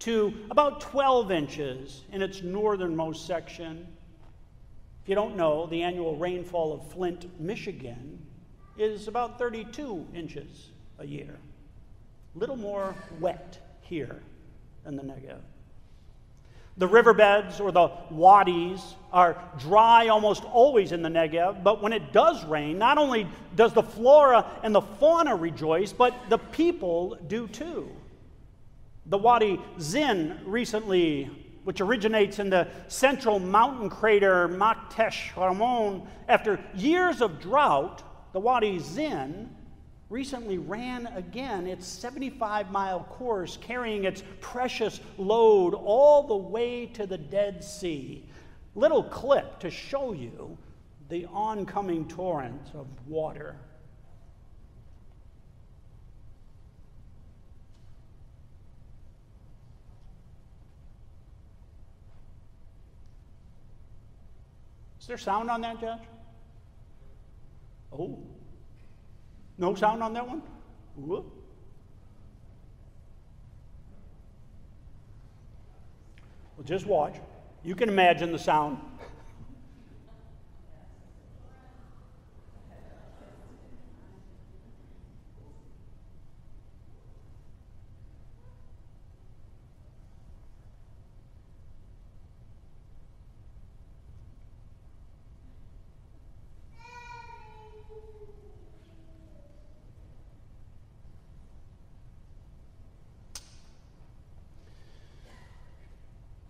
to 0.00 0.32
about 0.50 0.80
12 0.80 1.30
inches 1.30 2.04
in 2.12 2.22
its 2.22 2.42
northernmost 2.42 3.26
section. 3.26 3.86
If 5.02 5.08
you 5.08 5.14
don't 5.14 5.36
know, 5.36 5.66
the 5.66 5.82
annual 5.82 6.16
rainfall 6.16 6.72
of 6.72 6.90
Flint, 6.92 7.40
Michigan 7.40 8.24
is 8.78 9.08
about 9.08 9.38
32 9.38 10.06
inches 10.14 10.70
a 10.98 11.06
year. 11.06 11.36
A 12.34 12.38
little 12.38 12.56
more 12.56 12.94
wet 13.20 13.58
here 13.80 14.22
than 14.84 14.96
the 14.96 15.02
Negev. 15.02 15.40
The 16.76 16.86
riverbeds 16.86 17.58
or 17.58 17.72
the 17.72 17.90
wadis 18.10 18.94
are 19.12 19.42
dry 19.58 20.08
almost 20.08 20.44
always 20.44 20.92
in 20.92 21.02
the 21.02 21.08
Negev, 21.08 21.62
but 21.62 21.82
when 21.82 21.92
it 21.92 22.12
does 22.12 22.44
rain, 22.44 22.78
not 22.78 22.98
only 22.98 23.26
does 23.56 23.72
the 23.72 23.82
flora 23.82 24.44
and 24.62 24.74
the 24.74 24.80
fauna 24.80 25.34
rejoice, 25.34 25.92
but 25.92 26.14
the 26.28 26.38
people 26.38 27.16
do 27.26 27.48
too. 27.48 27.88
The 29.06 29.18
Wadi 29.18 29.58
Zin 29.80 30.38
recently, 30.44 31.30
which 31.64 31.80
originates 31.80 32.38
in 32.38 32.50
the 32.50 32.68
central 32.88 33.38
mountain 33.38 33.88
crater 33.88 34.48
Maktesh 34.48 35.34
Ramon, 35.36 36.06
after 36.28 36.60
years 36.74 37.22
of 37.22 37.40
drought, 37.40 38.02
the 38.32 38.40
Wadi 38.40 38.78
Zin 38.78 39.48
recently 40.10 40.58
ran 40.58 41.06
again 41.08 41.66
its 41.66 41.86
75 41.86 42.70
mile 42.70 43.00
course, 43.00 43.58
carrying 43.60 44.04
its 44.04 44.22
precious 44.40 45.00
load 45.16 45.74
all 45.74 46.26
the 46.26 46.36
way 46.36 46.86
to 46.86 47.06
the 47.06 47.18
Dead 47.18 47.62
Sea. 47.62 48.27
Little 48.78 49.02
clip 49.02 49.58
to 49.58 49.70
show 49.70 50.12
you 50.12 50.56
the 51.08 51.26
oncoming 51.32 52.06
torrent 52.06 52.70
of 52.74 52.86
water. 53.08 53.56
Is 65.00 65.08
there 65.08 65.18
sound 65.18 65.50
on 65.50 65.60
that, 65.62 65.80
Judge? 65.80 65.98
Oh. 67.92 68.16
No 69.58 69.74
sound 69.74 70.04
on 70.04 70.12
that 70.12 70.28
one? 70.28 70.40
Well, 70.94 71.24
just 76.64 76.86
watch. 76.86 77.16
You 77.64 77.74
can 77.74 77.88
imagine 77.88 78.32
the 78.32 78.38
sound. 78.38 78.78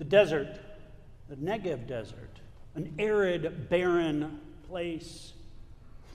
desert 0.08 0.67
the 1.28 1.36
Negev 1.36 1.86
desert, 1.86 2.40
an 2.74 2.94
arid, 2.98 3.68
barren 3.68 4.40
place. 4.68 5.32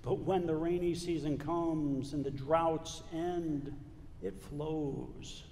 But 0.03 0.19
when 0.19 0.45
the 0.45 0.55
rainy 0.55 0.95
season 0.95 1.37
comes 1.37 2.13
and 2.13 2.25
the 2.25 2.31
droughts 2.31 3.03
end, 3.13 3.73
it 4.21 4.41
flows 4.41 5.43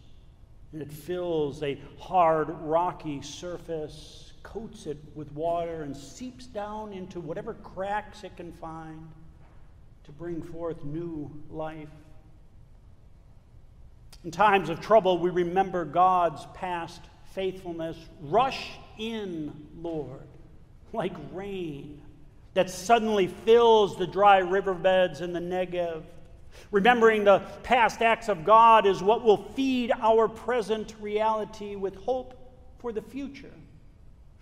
and 0.74 0.82
it 0.82 0.92
fills 0.92 1.62
a 1.64 1.78
hard, 2.00 2.50
rocky 2.62 3.22
surface, 3.22 4.34
coats 4.42 4.86
it 4.86 4.98
with 5.16 5.32
water, 5.34 5.84
and 5.84 5.96
seeps 5.96 6.46
down 6.46 6.94
into 6.94 7.20
whatever 7.20 7.56
cracks 7.56 8.24
it 8.24 8.38
can 8.38 8.54
find 8.54 9.10
to 10.06 10.12
bring 10.12 10.42
forth 10.42 10.84
new 10.86 11.30
life. 11.50 11.90
In 14.24 14.32
times 14.32 14.70
of 14.70 14.80
trouble, 14.80 15.18
we 15.18 15.30
remember 15.30 15.84
God's 15.84 16.46
past 16.54 17.02
faithfulness. 17.34 17.98
Rush 18.22 18.72
in, 19.02 19.52
Lord, 19.82 20.28
like 20.94 21.14
rain 21.34 22.02
that 22.54 22.70
suddenly 22.70 23.28
fills 23.28 23.98
the 23.98 24.08
dry 24.08 24.38
riverbeds 24.40 25.22
in 25.22 25.34
the 25.34 25.40
Negev. 25.40 26.04
Remembering 26.70 27.24
the 27.24 27.40
past 27.64 28.02
acts 28.02 28.30
of 28.30 28.44
God 28.44 28.86
is 28.86 29.02
what 29.02 29.24
will 29.24 29.44
feed 29.56 29.92
our 30.02 30.28
present 30.28 30.96
reality 31.00 31.76
with 31.76 31.96
hope 31.96 32.38
for 32.80 32.92
the 32.92 33.02
future. 33.02 33.54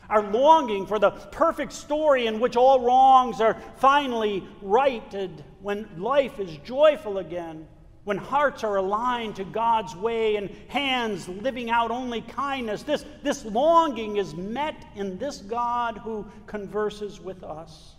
Our 0.09 0.23
longing 0.23 0.87
for 0.87 0.97
the 0.97 1.11
perfect 1.11 1.71
story 1.71 2.25
in 2.25 2.39
which 2.39 2.55
all 2.55 2.79
wrongs 2.79 3.41
are 3.41 3.61
finally 3.77 4.43
righted, 4.61 5.43
when 5.61 5.87
life 5.97 6.39
is 6.39 6.57
joyful 6.65 7.19
again, 7.19 7.67
when 8.03 8.17
hearts 8.17 8.63
are 8.63 8.77
aligned 8.77 9.35
to 9.35 9.43
God's 9.43 9.95
way 9.95 10.35
and 10.37 10.49
hands 10.67 11.27
living 11.27 11.69
out 11.69 11.91
only 11.91 12.21
kindness. 12.21 12.83
This, 12.83 13.05
this 13.23 13.45
longing 13.45 14.17
is 14.17 14.35
met 14.35 14.85
in 14.95 15.17
this 15.17 15.39
God 15.39 15.97
who 15.99 16.25
converses 16.47 17.19
with 17.19 17.43
us, 17.43 17.95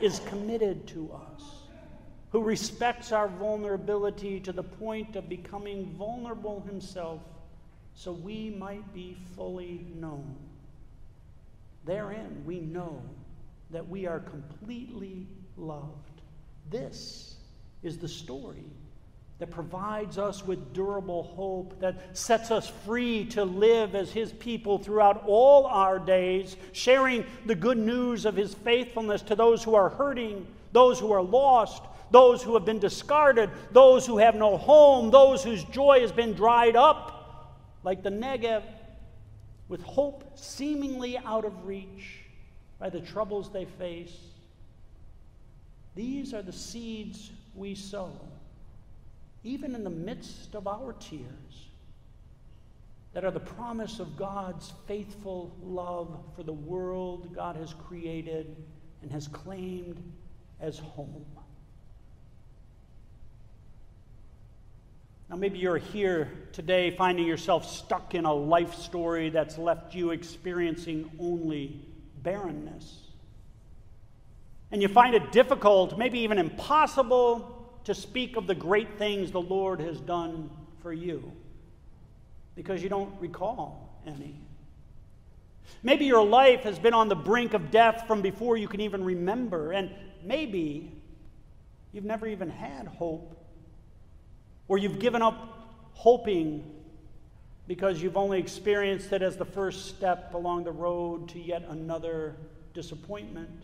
is 0.00 0.20
committed 0.20 0.86
to 0.88 1.12
us 1.12 1.62
who 2.32 2.42
respects 2.42 3.12
our 3.12 3.28
vulnerability 3.28 4.40
to 4.40 4.52
the 4.52 4.62
point 4.62 5.16
of 5.16 5.28
becoming 5.28 5.94
vulnerable 5.98 6.60
himself 6.66 7.20
so 7.94 8.10
we 8.10 8.48
might 8.58 8.94
be 8.94 9.14
fully 9.36 9.86
known. 9.94 10.34
Therein, 11.84 12.42
we 12.46 12.60
know 12.60 13.02
that 13.70 13.86
we 13.86 14.06
are 14.06 14.20
completely 14.20 15.26
loved. 15.58 16.22
This 16.70 17.36
is 17.82 17.98
the 17.98 18.08
story 18.08 18.64
that 19.42 19.50
provides 19.50 20.18
us 20.18 20.46
with 20.46 20.72
durable 20.72 21.24
hope, 21.24 21.76
that 21.80 22.16
sets 22.16 22.52
us 22.52 22.70
free 22.86 23.24
to 23.24 23.44
live 23.44 23.96
as 23.96 24.12
His 24.12 24.30
people 24.34 24.78
throughout 24.78 25.24
all 25.26 25.66
our 25.66 25.98
days, 25.98 26.56
sharing 26.70 27.24
the 27.44 27.56
good 27.56 27.76
news 27.76 28.24
of 28.24 28.36
His 28.36 28.54
faithfulness 28.54 29.20
to 29.22 29.34
those 29.34 29.64
who 29.64 29.74
are 29.74 29.88
hurting, 29.88 30.46
those 30.70 31.00
who 31.00 31.10
are 31.10 31.20
lost, 31.20 31.82
those 32.12 32.40
who 32.40 32.54
have 32.54 32.64
been 32.64 32.78
discarded, 32.78 33.50
those 33.72 34.06
who 34.06 34.18
have 34.18 34.36
no 34.36 34.56
home, 34.56 35.10
those 35.10 35.42
whose 35.42 35.64
joy 35.64 36.02
has 36.02 36.12
been 36.12 36.34
dried 36.34 36.76
up, 36.76 37.58
like 37.82 38.04
the 38.04 38.10
Negev, 38.10 38.62
with 39.66 39.82
hope 39.82 40.38
seemingly 40.38 41.18
out 41.18 41.44
of 41.44 41.66
reach 41.66 42.20
by 42.78 42.88
the 42.88 43.00
troubles 43.00 43.50
they 43.50 43.64
face. 43.64 44.16
These 45.96 46.32
are 46.32 46.42
the 46.42 46.52
seeds 46.52 47.32
we 47.56 47.74
sow, 47.74 48.12
even 49.44 49.74
in 49.74 49.84
the 49.84 49.90
midst 49.90 50.54
of 50.54 50.66
our 50.66 50.92
tears, 50.92 51.68
that 53.12 53.24
are 53.24 53.30
the 53.30 53.40
promise 53.40 53.98
of 54.00 54.16
God's 54.16 54.72
faithful 54.86 55.54
love 55.62 56.18
for 56.34 56.42
the 56.42 56.52
world 56.52 57.34
God 57.34 57.56
has 57.56 57.74
created 57.74 58.56
and 59.02 59.10
has 59.10 59.28
claimed 59.28 60.02
as 60.60 60.78
home. 60.78 61.26
Now, 65.28 65.36
maybe 65.36 65.58
you're 65.58 65.78
here 65.78 66.30
today 66.52 66.90
finding 66.90 67.26
yourself 67.26 67.66
stuck 67.66 68.14
in 68.14 68.24
a 68.24 68.32
life 68.32 68.74
story 68.74 69.30
that's 69.30 69.56
left 69.58 69.94
you 69.94 70.10
experiencing 70.10 71.10
only 71.18 71.80
barrenness. 72.22 72.98
And 74.70 74.80
you 74.80 74.88
find 74.88 75.14
it 75.14 75.32
difficult, 75.32 75.98
maybe 75.98 76.20
even 76.20 76.38
impossible, 76.38 77.51
to 77.84 77.94
speak 77.94 78.36
of 78.36 78.46
the 78.46 78.54
great 78.54 78.98
things 78.98 79.32
the 79.32 79.40
Lord 79.40 79.80
has 79.80 80.00
done 80.00 80.50
for 80.82 80.92
you 80.92 81.32
because 82.54 82.82
you 82.82 82.88
don't 82.88 83.12
recall 83.20 84.00
any. 84.06 84.36
Maybe 85.82 86.04
your 86.04 86.24
life 86.24 86.60
has 86.60 86.78
been 86.78 86.94
on 86.94 87.08
the 87.08 87.14
brink 87.14 87.54
of 87.54 87.70
death 87.70 88.04
from 88.06 88.22
before 88.22 88.56
you 88.56 88.68
can 88.68 88.80
even 88.80 89.04
remember, 89.04 89.72
and 89.72 89.90
maybe 90.22 90.92
you've 91.92 92.04
never 92.04 92.26
even 92.26 92.50
had 92.50 92.86
hope 92.86 93.38
or 94.68 94.78
you've 94.78 94.98
given 94.98 95.22
up 95.22 95.68
hoping 95.92 96.64
because 97.66 98.02
you've 98.02 98.16
only 98.16 98.38
experienced 98.38 99.12
it 99.12 99.22
as 99.22 99.36
the 99.36 99.44
first 99.44 99.86
step 99.86 100.34
along 100.34 100.64
the 100.64 100.72
road 100.72 101.28
to 101.28 101.38
yet 101.38 101.62
another 101.68 102.36
disappointment. 102.74 103.62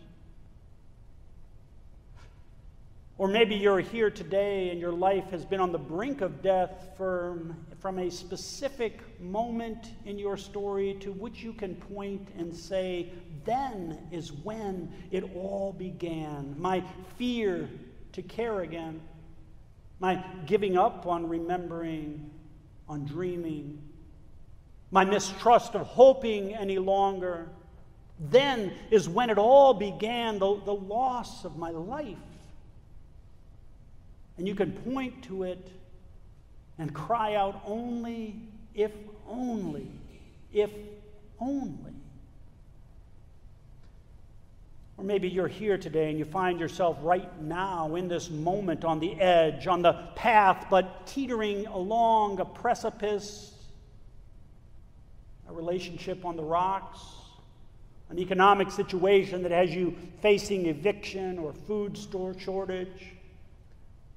Or 3.19 3.27
maybe 3.27 3.53
you're 3.53 3.81
here 3.81 4.09
today 4.09 4.69
and 4.69 4.79
your 4.79 4.93
life 4.93 5.29
has 5.29 5.45
been 5.45 5.59
on 5.59 5.71
the 5.71 5.77
brink 5.77 6.21
of 6.21 6.41
death 6.41 6.89
from, 6.97 7.55
from 7.79 7.99
a 7.99 8.09
specific 8.09 9.19
moment 9.19 9.91
in 10.05 10.17
your 10.17 10.37
story 10.37 10.97
to 11.01 11.11
which 11.11 11.43
you 11.43 11.53
can 11.53 11.75
point 11.75 12.29
and 12.37 12.55
say, 12.55 13.11
then 13.45 13.99
is 14.11 14.31
when 14.31 14.91
it 15.11 15.35
all 15.35 15.75
began. 15.77 16.55
My 16.57 16.81
fear 17.17 17.69
to 18.13 18.21
care 18.23 18.61
again 18.61 19.01
my 19.99 20.23
giving 20.45 20.77
up 20.77 21.05
on 21.05 21.27
remembering, 21.27 22.31
on 22.87 23.05
dreaming, 23.05 23.81
my 24.91 25.03
mistrust 25.03 25.75
of 25.75 25.85
hoping 25.85 26.55
any 26.55 26.79
longer. 26.79 27.49
Then 28.19 28.73
is 28.91 29.07
when 29.07 29.29
it 29.29 29.37
all 29.37 29.73
began, 29.73 30.39
the, 30.39 30.59
the 30.65 30.73
loss 30.73 31.45
of 31.45 31.57
my 31.57 31.69
life. 31.69 32.17
And 34.39 34.47
you 34.47 34.55
can 34.55 34.71
point 34.71 35.21
to 35.25 35.43
it 35.43 35.69
and 36.77 36.93
cry 36.93 37.35
out 37.35 37.61
only, 37.65 38.37
if 38.73 38.93
only, 39.27 39.91
if 40.53 40.71
only. 41.41 41.91
Or 44.97 45.03
maybe 45.03 45.27
you're 45.27 45.49
here 45.49 45.77
today 45.77 46.09
and 46.09 46.17
you 46.17 46.23
find 46.23 46.57
yourself 46.57 46.97
right 47.01 47.29
now 47.41 47.95
in 47.95 48.07
this 48.07 48.29
moment 48.29 48.85
on 48.85 49.01
the 49.01 49.19
edge, 49.19 49.67
on 49.67 49.81
the 49.81 49.91
path, 50.15 50.67
but 50.69 51.05
teetering 51.05 51.67
along 51.67 52.39
a 52.39 52.45
precipice, 52.45 53.53
a 55.49 55.53
relationship 55.53 56.23
on 56.23 56.37
the 56.37 56.43
rocks, 56.43 57.01
an 58.09 58.17
economic 58.17 58.71
situation 58.71 59.43
that 59.43 59.51
has 59.51 59.75
you 59.75 59.97
facing 60.21 60.67
eviction 60.67 61.37
or 61.39 61.51
food 61.51 61.97
store 61.97 62.33
shortage, 62.39 63.15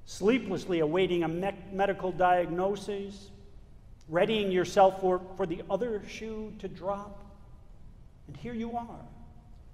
sleeplessly 0.05 0.79
awaiting 0.79 1.23
a 1.23 1.27
me- 1.27 1.57
medical 1.71 2.11
diagnosis, 2.11 3.29
readying 4.09 4.51
yourself 4.51 4.99
for, 5.01 5.21
for 5.37 5.45
the 5.45 5.61
other 5.69 6.01
shoe 6.07 6.53
to 6.59 6.67
drop. 6.67 7.23
And 8.27 8.37
here 8.37 8.53
you 8.53 8.75
are, 8.75 9.05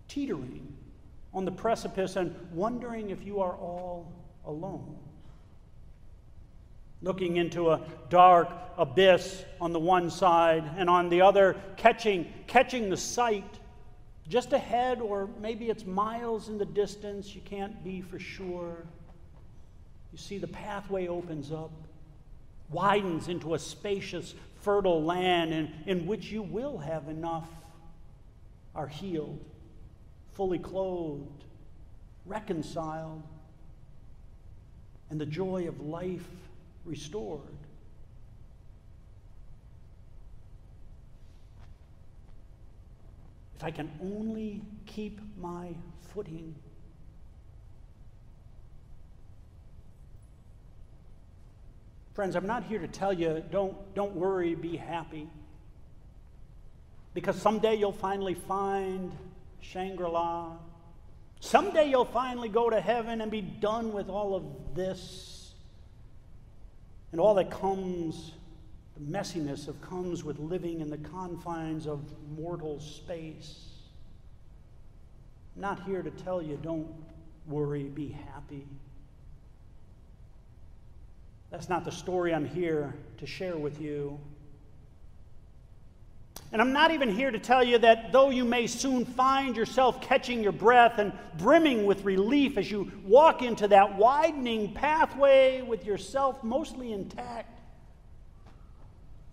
teetering 0.07 0.75
on 1.33 1.45
the 1.45 1.51
precipice 1.51 2.15
and 2.15 2.35
wondering 2.51 3.09
if 3.09 3.23
you 3.25 3.39
are 3.41 3.53
all 3.53 4.11
alone. 4.45 4.97
Looking 7.01 7.37
into 7.37 7.71
a 7.71 7.81
dark 8.09 8.49
abyss 8.77 9.43
on 9.61 9.73
the 9.73 9.79
one 9.79 10.09
side, 10.09 10.63
and 10.77 10.89
on 10.89 11.09
the 11.09 11.21
other, 11.21 11.55
catching, 11.77 12.31
catching 12.47 12.89
the 12.89 12.97
sight 12.97 13.59
just 14.27 14.53
ahead, 14.53 15.01
or 15.01 15.27
maybe 15.41 15.69
it's 15.69 15.85
miles 15.85 16.49
in 16.49 16.57
the 16.57 16.65
distance, 16.65 17.33
you 17.33 17.41
can't 17.41 17.83
be 17.83 18.01
for 18.01 18.19
sure. 18.19 18.85
You 20.11 20.17
see, 20.17 20.37
the 20.37 20.47
pathway 20.47 21.07
opens 21.07 21.51
up, 21.51 21.71
widens 22.69 23.27
into 23.27 23.53
a 23.53 23.59
spacious, 23.59 24.33
fertile 24.61 25.03
land 25.03 25.53
in, 25.53 25.71
in 25.85 26.05
which 26.05 26.31
you 26.31 26.41
will 26.41 26.79
have 26.79 27.07
enough, 27.07 27.49
are 28.75 28.87
healed 28.87 29.39
fully 30.39 30.57
clothed, 30.57 31.43
reconciled, 32.25 33.21
and 35.09 35.19
the 35.19 35.25
joy 35.25 35.67
of 35.67 35.81
life 35.81 36.29
restored. 36.85 37.41
If 43.57 43.65
I 43.65 43.71
can 43.71 43.91
only 44.01 44.61
keep 44.85 45.19
my 45.37 45.75
footing. 46.13 46.55
Friends, 52.19 52.35
I'm 52.35 52.47
not 52.47 52.65
here 52.65 52.79
to 52.79 52.87
tell 52.89 53.13
you 53.13 53.41
don't, 53.49 53.95
don't 53.95 54.13
worry, 54.13 54.53
be 54.53 54.75
happy. 54.75 55.29
Because 57.13 57.41
someday 57.41 57.75
you'll 57.75 57.93
finally 57.93 58.33
find 58.33 59.13
Shangri 59.61 60.05
La. 60.05 60.51
Someday 61.39 61.89
you'll 61.89 62.03
finally 62.03 62.49
go 62.49 62.69
to 62.69 62.81
heaven 62.81 63.21
and 63.21 63.31
be 63.31 63.39
done 63.39 63.93
with 63.93 64.09
all 64.09 64.35
of 64.35 64.43
this 64.75 65.53
and 67.13 67.21
all 67.21 67.35
that 67.35 67.49
comes, 67.51 68.33
the 68.97 69.17
messiness 69.17 69.69
of 69.69 69.81
comes 69.81 70.21
with 70.21 70.39
living 70.39 70.81
in 70.81 70.89
the 70.89 70.97
confines 70.97 71.87
of 71.87 72.01
mortal 72.37 72.81
space. 72.81 73.63
I'm 75.55 75.61
not 75.61 75.83
here 75.85 76.01
to 76.01 76.11
tell 76.11 76.41
you 76.41 76.59
don't 76.61 76.93
worry, 77.47 77.83
be 77.83 78.09
happy. 78.09 78.67
That's 81.51 81.69
not 81.69 81.83
the 81.85 81.91
story 81.91 82.33
I'm 82.33 82.45
here 82.45 82.93
to 83.17 83.25
share 83.25 83.57
with 83.57 83.81
you. 83.81 84.19
And 86.51 86.61
I'm 86.61 86.73
not 86.73 86.91
even 86.91 87.09
here 87.09 87.29
to 87.29 87.37
tell 87.37 87.63
you 87.63 87.77
that 87.79 88.11
though 88.11 88.31
you 88.31 88.43
may 88.43 88.65
soon 88.65 89.05
find 89.05 89.55
yourself 89.55 90.01
catching 90.01 90.41
your 90.41 90.51
breath 90.51 90.97
and 90.97 91.13
brimming 91.37 91.85
with 91.85 92.03
relief 92.03 92.57
as 92.57 92.71
you 92.71 92.91
walk 93.03 93.43
into 93.43 93.67
that 93.67 93.95
widening 93.97 94.73
pathway 94.73 95.61
with 95.61 95.85
yourself 95.85 96.43
mostly 96.43 96.91
intact, 96.91 97.59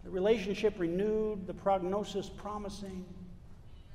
the 0.04 0.10
relationship 0.10 0.74
renewed, 0.78 1.46
the 1.46 1.54
prognosis 1.54 2.28
promising, 2.28 3.04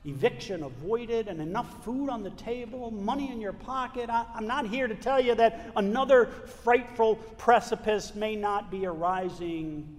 eviction 0.05 0.63
avoided, 0.63 1.27
and 1.27 1.39
enough 1.39 1.83
food 1.83 2.09
on 2.09 2.23
the 2.23 2.31
table, 2.31 2.89
money 2.91 3.31
in 3.31 3.39
your 3.39 3.53
pocket. 3.53 4.09
I, 4.09 4.25
am 4.35 4.47
not 4.47 4.67
here 4.67 4.87
to 4.87 4.95
tell 4.95 5.19
you 5.19 5.35
that 5.35 5.71
another 5.75 6.25
frightful 6.25 7.15
precipice 7.37 8.15
may 8.15 8.35
not 8.35 8.71
be 8.71 8.85
arising 8.85 9.97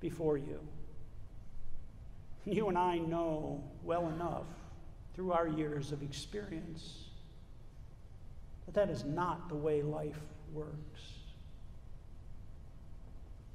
before 0.00 0.38
you. 0.38 0.58
You 2.44 2.68
and 2.68 2.78
I 2.78 2.98
know 2.98 3.62
well 3.84 4.08
enough 4.08 4.46
through 5.14 5.32
our 5.32 5.46
years 5.46 5.92
of 5.92 6.02
experience 6.02 7.04
that 8.66 8.74
that 8.74 8.90
is 8.90 9.04
not 9.04 9.48
the 9.48 9.54
way 9.54 9.82
life 9.82 10.18
works. 10.52 11.02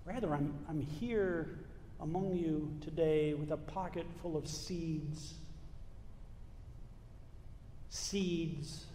Rather, 0.06 0.34
I'm, 0.34 0.54
I'm 0.70 0.82
here 0.82 1.60
among 2.00 2.36
you 2.36 2.72
today 2.80 3.34
with 3.34 3.52
a 3.52 3.58
pocket 3.58 4.06
full 4.22 4.38
of 4.38 4.48
seeds. 4.48 5.34
Seeds. 7.90 8.86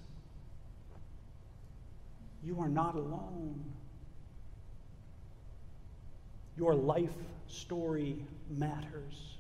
You 2.45 2.61
are 2.61 2.69
not 2.69 2.95
alone. 2.95 3.65
Your 6.57 6.75
life 6.75 7.15
story 7.47 8.25
matters. 8.51 9.33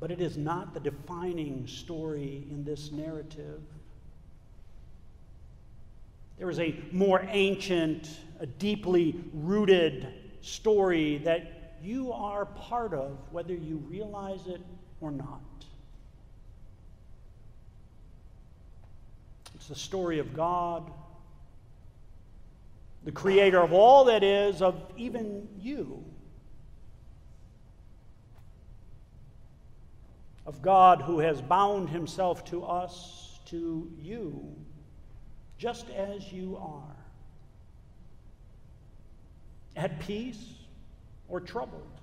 but 0.00 0.10
it 0.10 0.20
is 0.20 0.36
not 0.36 0.74
the 0.74 0.80
defining 0.80 1.66
story 1.66 2.46
in 2.50 2.64
this 2.64 2.92
narrative. 2.92 3.60
There 6.38 6.48
is 6.50 6.60
a 6.60 6.78
more 6.92 7.26
ancient, 7.30 8.08
a 8.38 8.46
deeply 8.46 9.20
rooted 9.32 10.06
story 10.40 11.18
that 11.18 11.74
you 11.82 12.12
are 12.12 12.46
part 12.46 12.94
of, 12.94 13.18
whether 13.32 13.54
you 13.54 13.76
realize 13.88 14.46
it 14.46 14.60
or 15.00 15.10
not. 15.10 15.40
It's 19.58 19.68
the 19.68 19.74
story 19.74 20.18
of 20.18 20.34
God, 20.34 20.90
the 23.04 23.12
creator 23.12 23.60
of 23.60 23.72
all 23.72 24.04
that 24.04 24.22
is, 24.22 24.62
of 24.62 24.80
even 24.96 25.46
you. 25.60 26.04
of 30.48 30.62
God 30.62 31.02
who 31.02 31.18
has 31.18 31.42
bound 31.42 31.90
himself 31.90 32.42
to 32.46 32.64
us, 32.64 33.38
to 33.44 33.92
you, 34.00 34.56
just 35.58 35.90
as 35.90 36.32
you 36.32 36.56
are. 36.56 36.96
At 39.76 40.00
peace 40.00 40.42
or 41.28 41.40
troubled 41.42 42.00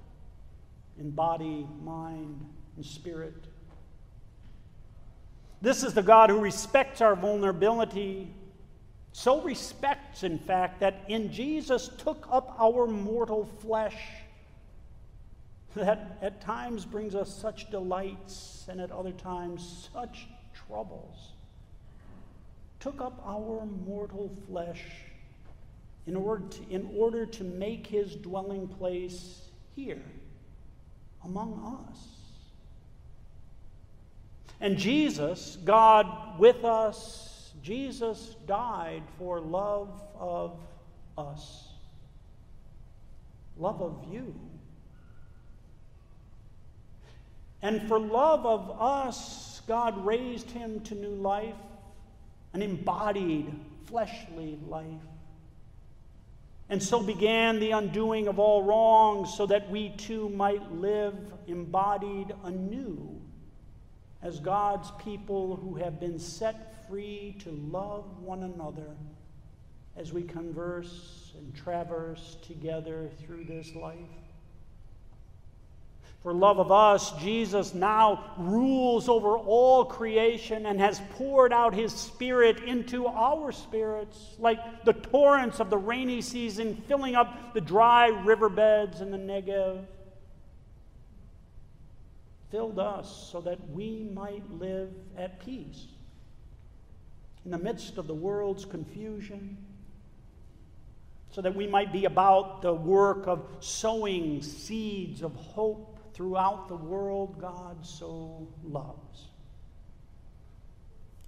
in 0.99 1.09
body, 1.09 1.67
mind, 1.83 2.45
and 2.75 2.85
spirit. 2.85 3.45
This 5.61 5.83
is 5.83 5.93
the 5.93 6.03
God 6.03 6.29
who 6.29 6.39
respects 6.39 7.01
our 7.01 7.15
vulnerability, 7.15 8.31
so 9.11 9.41
respects, 9.41 10.23
in 10.23 10.37
fact, 10.37 10.81
that 10.81 11.05
in 11.07 11.31
Jesus 11.31 11.89
took 11.97 12.27
up 12.31 12.55
our 12.59 12.85
mortal 12.85 13.45
flesh 13.61 13.97
that 15.75 16.17
at 16.21 16.39
times 16.41 16.85
brings 16.85 17.15
us 17.15 17.33
such 17.33 17.69
delights 17.69 18.65
and 18.69 18.79
at 18.79 18.91
other 18.91 19.11
times 19.11 19.89
such 19.93 20.27
troubles, 20.67 21.33
took 22.79 23.01
up 23.01 23.21
our 23.25 23.65
mortal 23.85 24.31
flesh 24.47 24.83
in 26.07 26.15
order 26.15 26.45
to, 26.47 26.69
in 26.69 26.89
order 26.95 27.25
to 27.25 27.43
make 27.43 27.87
his 27.87 28.15
dwelling 28.15 28.67
place 28.67 29.49
here 29.75 30.01
among 31.23 31.87
us. 31.89 32.14
And 34.61 34.77
Jesus, 34.77 35.57
God 35.63 36.39
with 36.39 36.63
us, 36.63 37.53
Jesus 37.61 38.35
died 38.47 39.03
for 39.17 39.39
love 39.39 39.89
of 40.17 40.59
us, 41.17 41.69
love 43.57 43.81
of 43.81 44.05
you. 44.11 44.33
And 47.61 47.87
for 47.87 47.99
love 47.99 48.45
of 48.45 48.79
us, 48.79 49.61
God 49.67 50.05
raised 50.05 50.51
him 50.51 50.81
to 50.81 50.95
new 50.95 51.15
life, 51.15 51.55
an 52.53 52.61
embodied, 52.61 53.51
fleshly 53.85 54.59
life. 54.67 54.85
And 56.69 56.81
so 56.81 57.01
began 57.01 57.59
the 57.59 57.71
undoing 57.71 58.27
of 58.27 58.39
all 58.39 58.63
wrongs, 58.63 59.35
so 59.35 59.45
that 59.47 59.69
we 59.69 59.89
too 59.89 60.29
might 60.29 60.71
live 60.71 61.15
embodied 61.47 62.33
anew 62.43 63.14
as 64.25 64.39
God's 64.39 64.89
people 65.03 65.55
who 65.55 65.75
have 65.75 65.99
been 65.99 66.17
set 66.17 66.87
free 66.89 67.35
to 67.43 67.51
love 67.51 68.17
one 68.23 68.41
another 68.41 68.89
as 69.95 70.11
we 70.11 70.23
converse 70.23 71.31
and 71.37 71.53
traverse 71.55 72.37
together 72.41 73.07
through 73.21 73.43
this 73.43 73.75
life. 73.75 73.99
For 76.23 76.33
love 76.33 76.57
of 76.57 76.71
us, 76.71 77.11
Jesus 77.21 77.75
now 77.75 78.33
rules 78.39 79.07
over 79.07 79.37
all 79.37 79.85
creation 79.85 80.65
and 80.65 80.79
has 80.79 80.99
poured 81.11 81.53
out 81.53 81.75
his 81.75 81.93
Spirit 81.93 82.63
into 82.63 83.05
our 83.05 83.51
spirits, 83.51 84.33
like 84.39 84.85
the 84.85 84.93
torrents 84.93 85.59
of 85.59 85.69
the 85.69 85.77
rainy 85.77 86.23
season 86.23 86.81
filling 86.87 87.13
up 87.13 87.53
the 87.53 87.61
dry 87.61 88.07
riverbeds 88.07 89.01
in 89.01 89.11
the 89.11 89.19
Negev. 89.19 89.85
Filled 92.55 92.79
us 92.79 93.27
so 93.33 93.41
that 93.41 93.69
we 93.71 94.09
might 94.13 94.49
live 94.49 94.89
at 95.17 95.41
peace. 95.45 95.87
In 97.43 97.51
the 97.51 97.57
midst 97.57 97.97
of 97.97 98.07
the 98.07 98.13
world's 98.13 98.63
confusion, 98.63 99.57
so 101.31 101.41
that 101.41 101.53
we 101.53 101.67
might 101.67 101.91
be 101.91 102.05
about 102.05 102.61
the 102.61 102.73
work 102.73 103.27
of 103.27 103.45
sowing 103.59 104.41
seeds 104.41 105.21
of 105.21 105.35
hope 105.35 105.99
throughout 106.13 106.69
the 106.69 106.77
world 106.77 107.41
God 107.41 107.85
so 107.85 108.47
loves, 108.63 109.25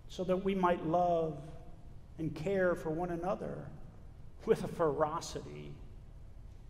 so 0.07 0.23
that 0.23 0.45
we 0.45 0.55
might 0.55 0.85
love 0.87 1.37
and 2.19 2.33
care 2.33 2.73
for 2.73 2.89
one 2.89 3.09
another 3.09 3.67
with 4.45 4.63
a 4.63 4.69
ferocity 4.69 5.73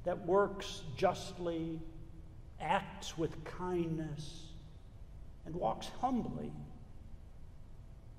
that 0.03 0.25
works 0.25 0.81
justly, 0.95 1.79
acts 2.59 3.19
with 3.19 3.43
kindness, 3.45 4.46
and 5.47 5.55
walks 5.55 5.87
humbly, 6.01 6.51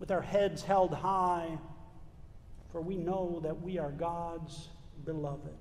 with 0.00 0.10
our 0.10 0.22
heads 0.22 0.62
held 0.62 0.92
high, 0.92 1.58
for 2.72 2.80
we 2.80 2.96
know 2.96 3.38
that 3.44 3.62
we 3.62 3.78
are 3.78 3.90
God's 3.90 4.68
beloved. 5.04 5.54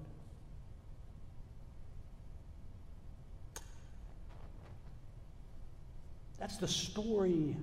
That's 6.40 6.58
the 6.58 6.68
story 6.68 7.58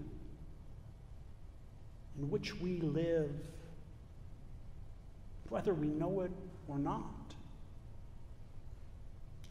in 2.18 2.30
which 2.30 2.60
we 2.60 2.80
live, 2.80 3.30
whether 5.48 5.72
we 5.72 5.86
know 5.86 6.20
it 6.20 6.32
or 6.68 6.78
not. 6.78 7.04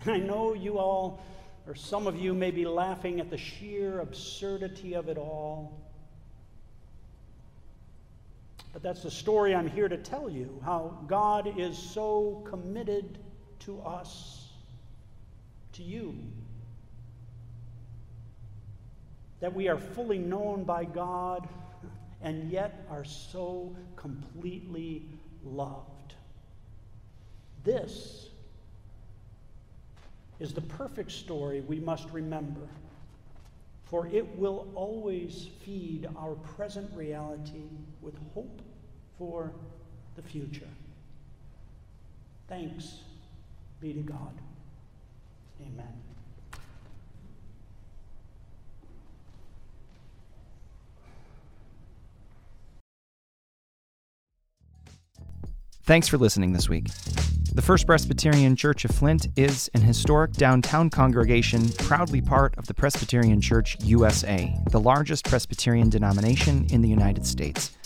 And 0.02 0.12
I 0.12 0.18
know 0.18 0.54
you 0.54 0.78
all, 0.78 1.24
or 1.68 1.76
some 1.76 2.08
of 2.08 2.18
you, 2.18 2.34
may 2.34 2.52
be 2.52 2.66
laughing 2.66 3.20
at 3.20 3.30
the 3.30 3.38
sheer 3.38 4.00
absurdity 4.00 4.94
of 4.94 5.08
it 5.10 5.18
all. 5.18 5.80
But 8.74 8.82
that's 8.82 9.04
the 9.04 9.12
story 9.12 9.56
I'm 9.56 9.70
here 9.70 9.88
to 9.88 9.98
tell 9.98 10.30
you 10.30 10.60
how 10.66 10.98
God 11.08 11.60
is 11.60 11.78
so 11.78 12.44
committed 12.50 13.20
to 13.60 13.80
us, 13.82 14.50
to 15.74 15.84
you, 15.84 16.18
that 19.40 19.54
we 19.54 19.68
are 19.68 19.78
fully 19.78 20.18
known 20.18 20.64
by 20.64 20.86
God 20.86 21.48
and 22.22 22.50
yet 22.50 22.86
are 22.90 23.04
so 23.04 23.76
completely 23.96 25.04
loved. 25.44 26.14
This 27.64 28.30
is 30.40 30.54
the 30.54 30.62
perfect 30.62 31.12
story 31.12 31.62
we 31.62 31.80
must 31.80 32.10
remember, 32.12 32.68
for 33.86 34.08
it 34.08 34.26
will 34.38 34.68
always 34.76 35.50
feed 35.64 36.08
our 36.18 36.36
present 36.56 36.90
reality 36.96 37.70
with 38.02 38.16
hope 38.34 38.62
for 39.18 39.52
the 40.16 40.22
future. 40.22 40.68
Thanks 42.48 43.00
be 43.80 43.94
to 43.94 44.00
God. 44.00 44.34
Amen. 45.62 45.94
Thanks 55.86 56.08
for 56.08 56.18
listening 56.18 56.54
this 56.54 56.70
week. 56.70 56.88
The 57.54 57.62
First 57.62 57.86
Presbyterian 57.86 58.56
Church 58.56 58.84
of 58.84 58.90
Flint 58.90 59.28
is 59.36 59.70
an 59.76 59.82
historic 59.82 60.34
downtown 60.34 60.90
congregation 60.90 61.70
proudly 61.74 62.20
part 62.20 62.58
of 62.58 62.66
the 62.66 62.74
Presbyterian 62.74 63.40
Church 63.40 63.78
USA, 63.84 64.58
the 64.72 64.80
largest 64.80 65.26
Presbyterian 65.26 65.88
denomination 65.88 66.66
in 66.72 66.82
the 66.82 66.90
United 66.90 67.28
States. 67.28 67.78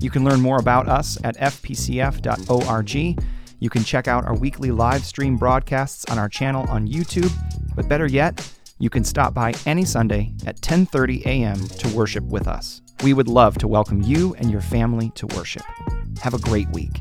You 0.00 0.08
can 0.08 0.24
learn 0.24 0.40
more 0.40 0.58
about 0.58 0.88
us 0.88 1.18
at 1.24 1.36
fpcf.org. 1.36 2.94
You 3.60 3.70
can 3.70 3.84
check 3.84 4.08
out 4.08 4.24
our 4.24 4.34
weekly 4.34 4.70
live 4.70 5.04
stream 5.04 5.36
broadcasts 5.36 6.06
on 6.10 6.18
our 6.18 6.30
channel 6.30 6.66
on 6.70 6.88
YouTube, 6.88 7.30
but 7.76 7.90
better 7.90 8.06
yet, 8.06 8.50
you 8.78 8.88
can 8.88 9.04
stop 9.04 9.34
by 9.34 9.52
any 9.66 9.84
Sunday 9.84 10.32
at 10.46 10.58
10:30 10.62 11.26
a.m. 11.26 11.58
to 11.68 11.88
worship 11.94 12.24
with 12.24 12.48
us. 12.48 12.80
We 13.04 13.12
would 13.12 13.28
love 13.28 13.58
to 13.58 13.68
welcome 13.68 14.00
you 14.00 14.34
and 14.38 14.50
your 14.50 14.62
family 14.62 15.10
to 15.16 15.26
worship. 15.26 15.64
Have 16.22 16.32
a 16.32 16.38
great 16.38 16.70
week. 16.70 16.98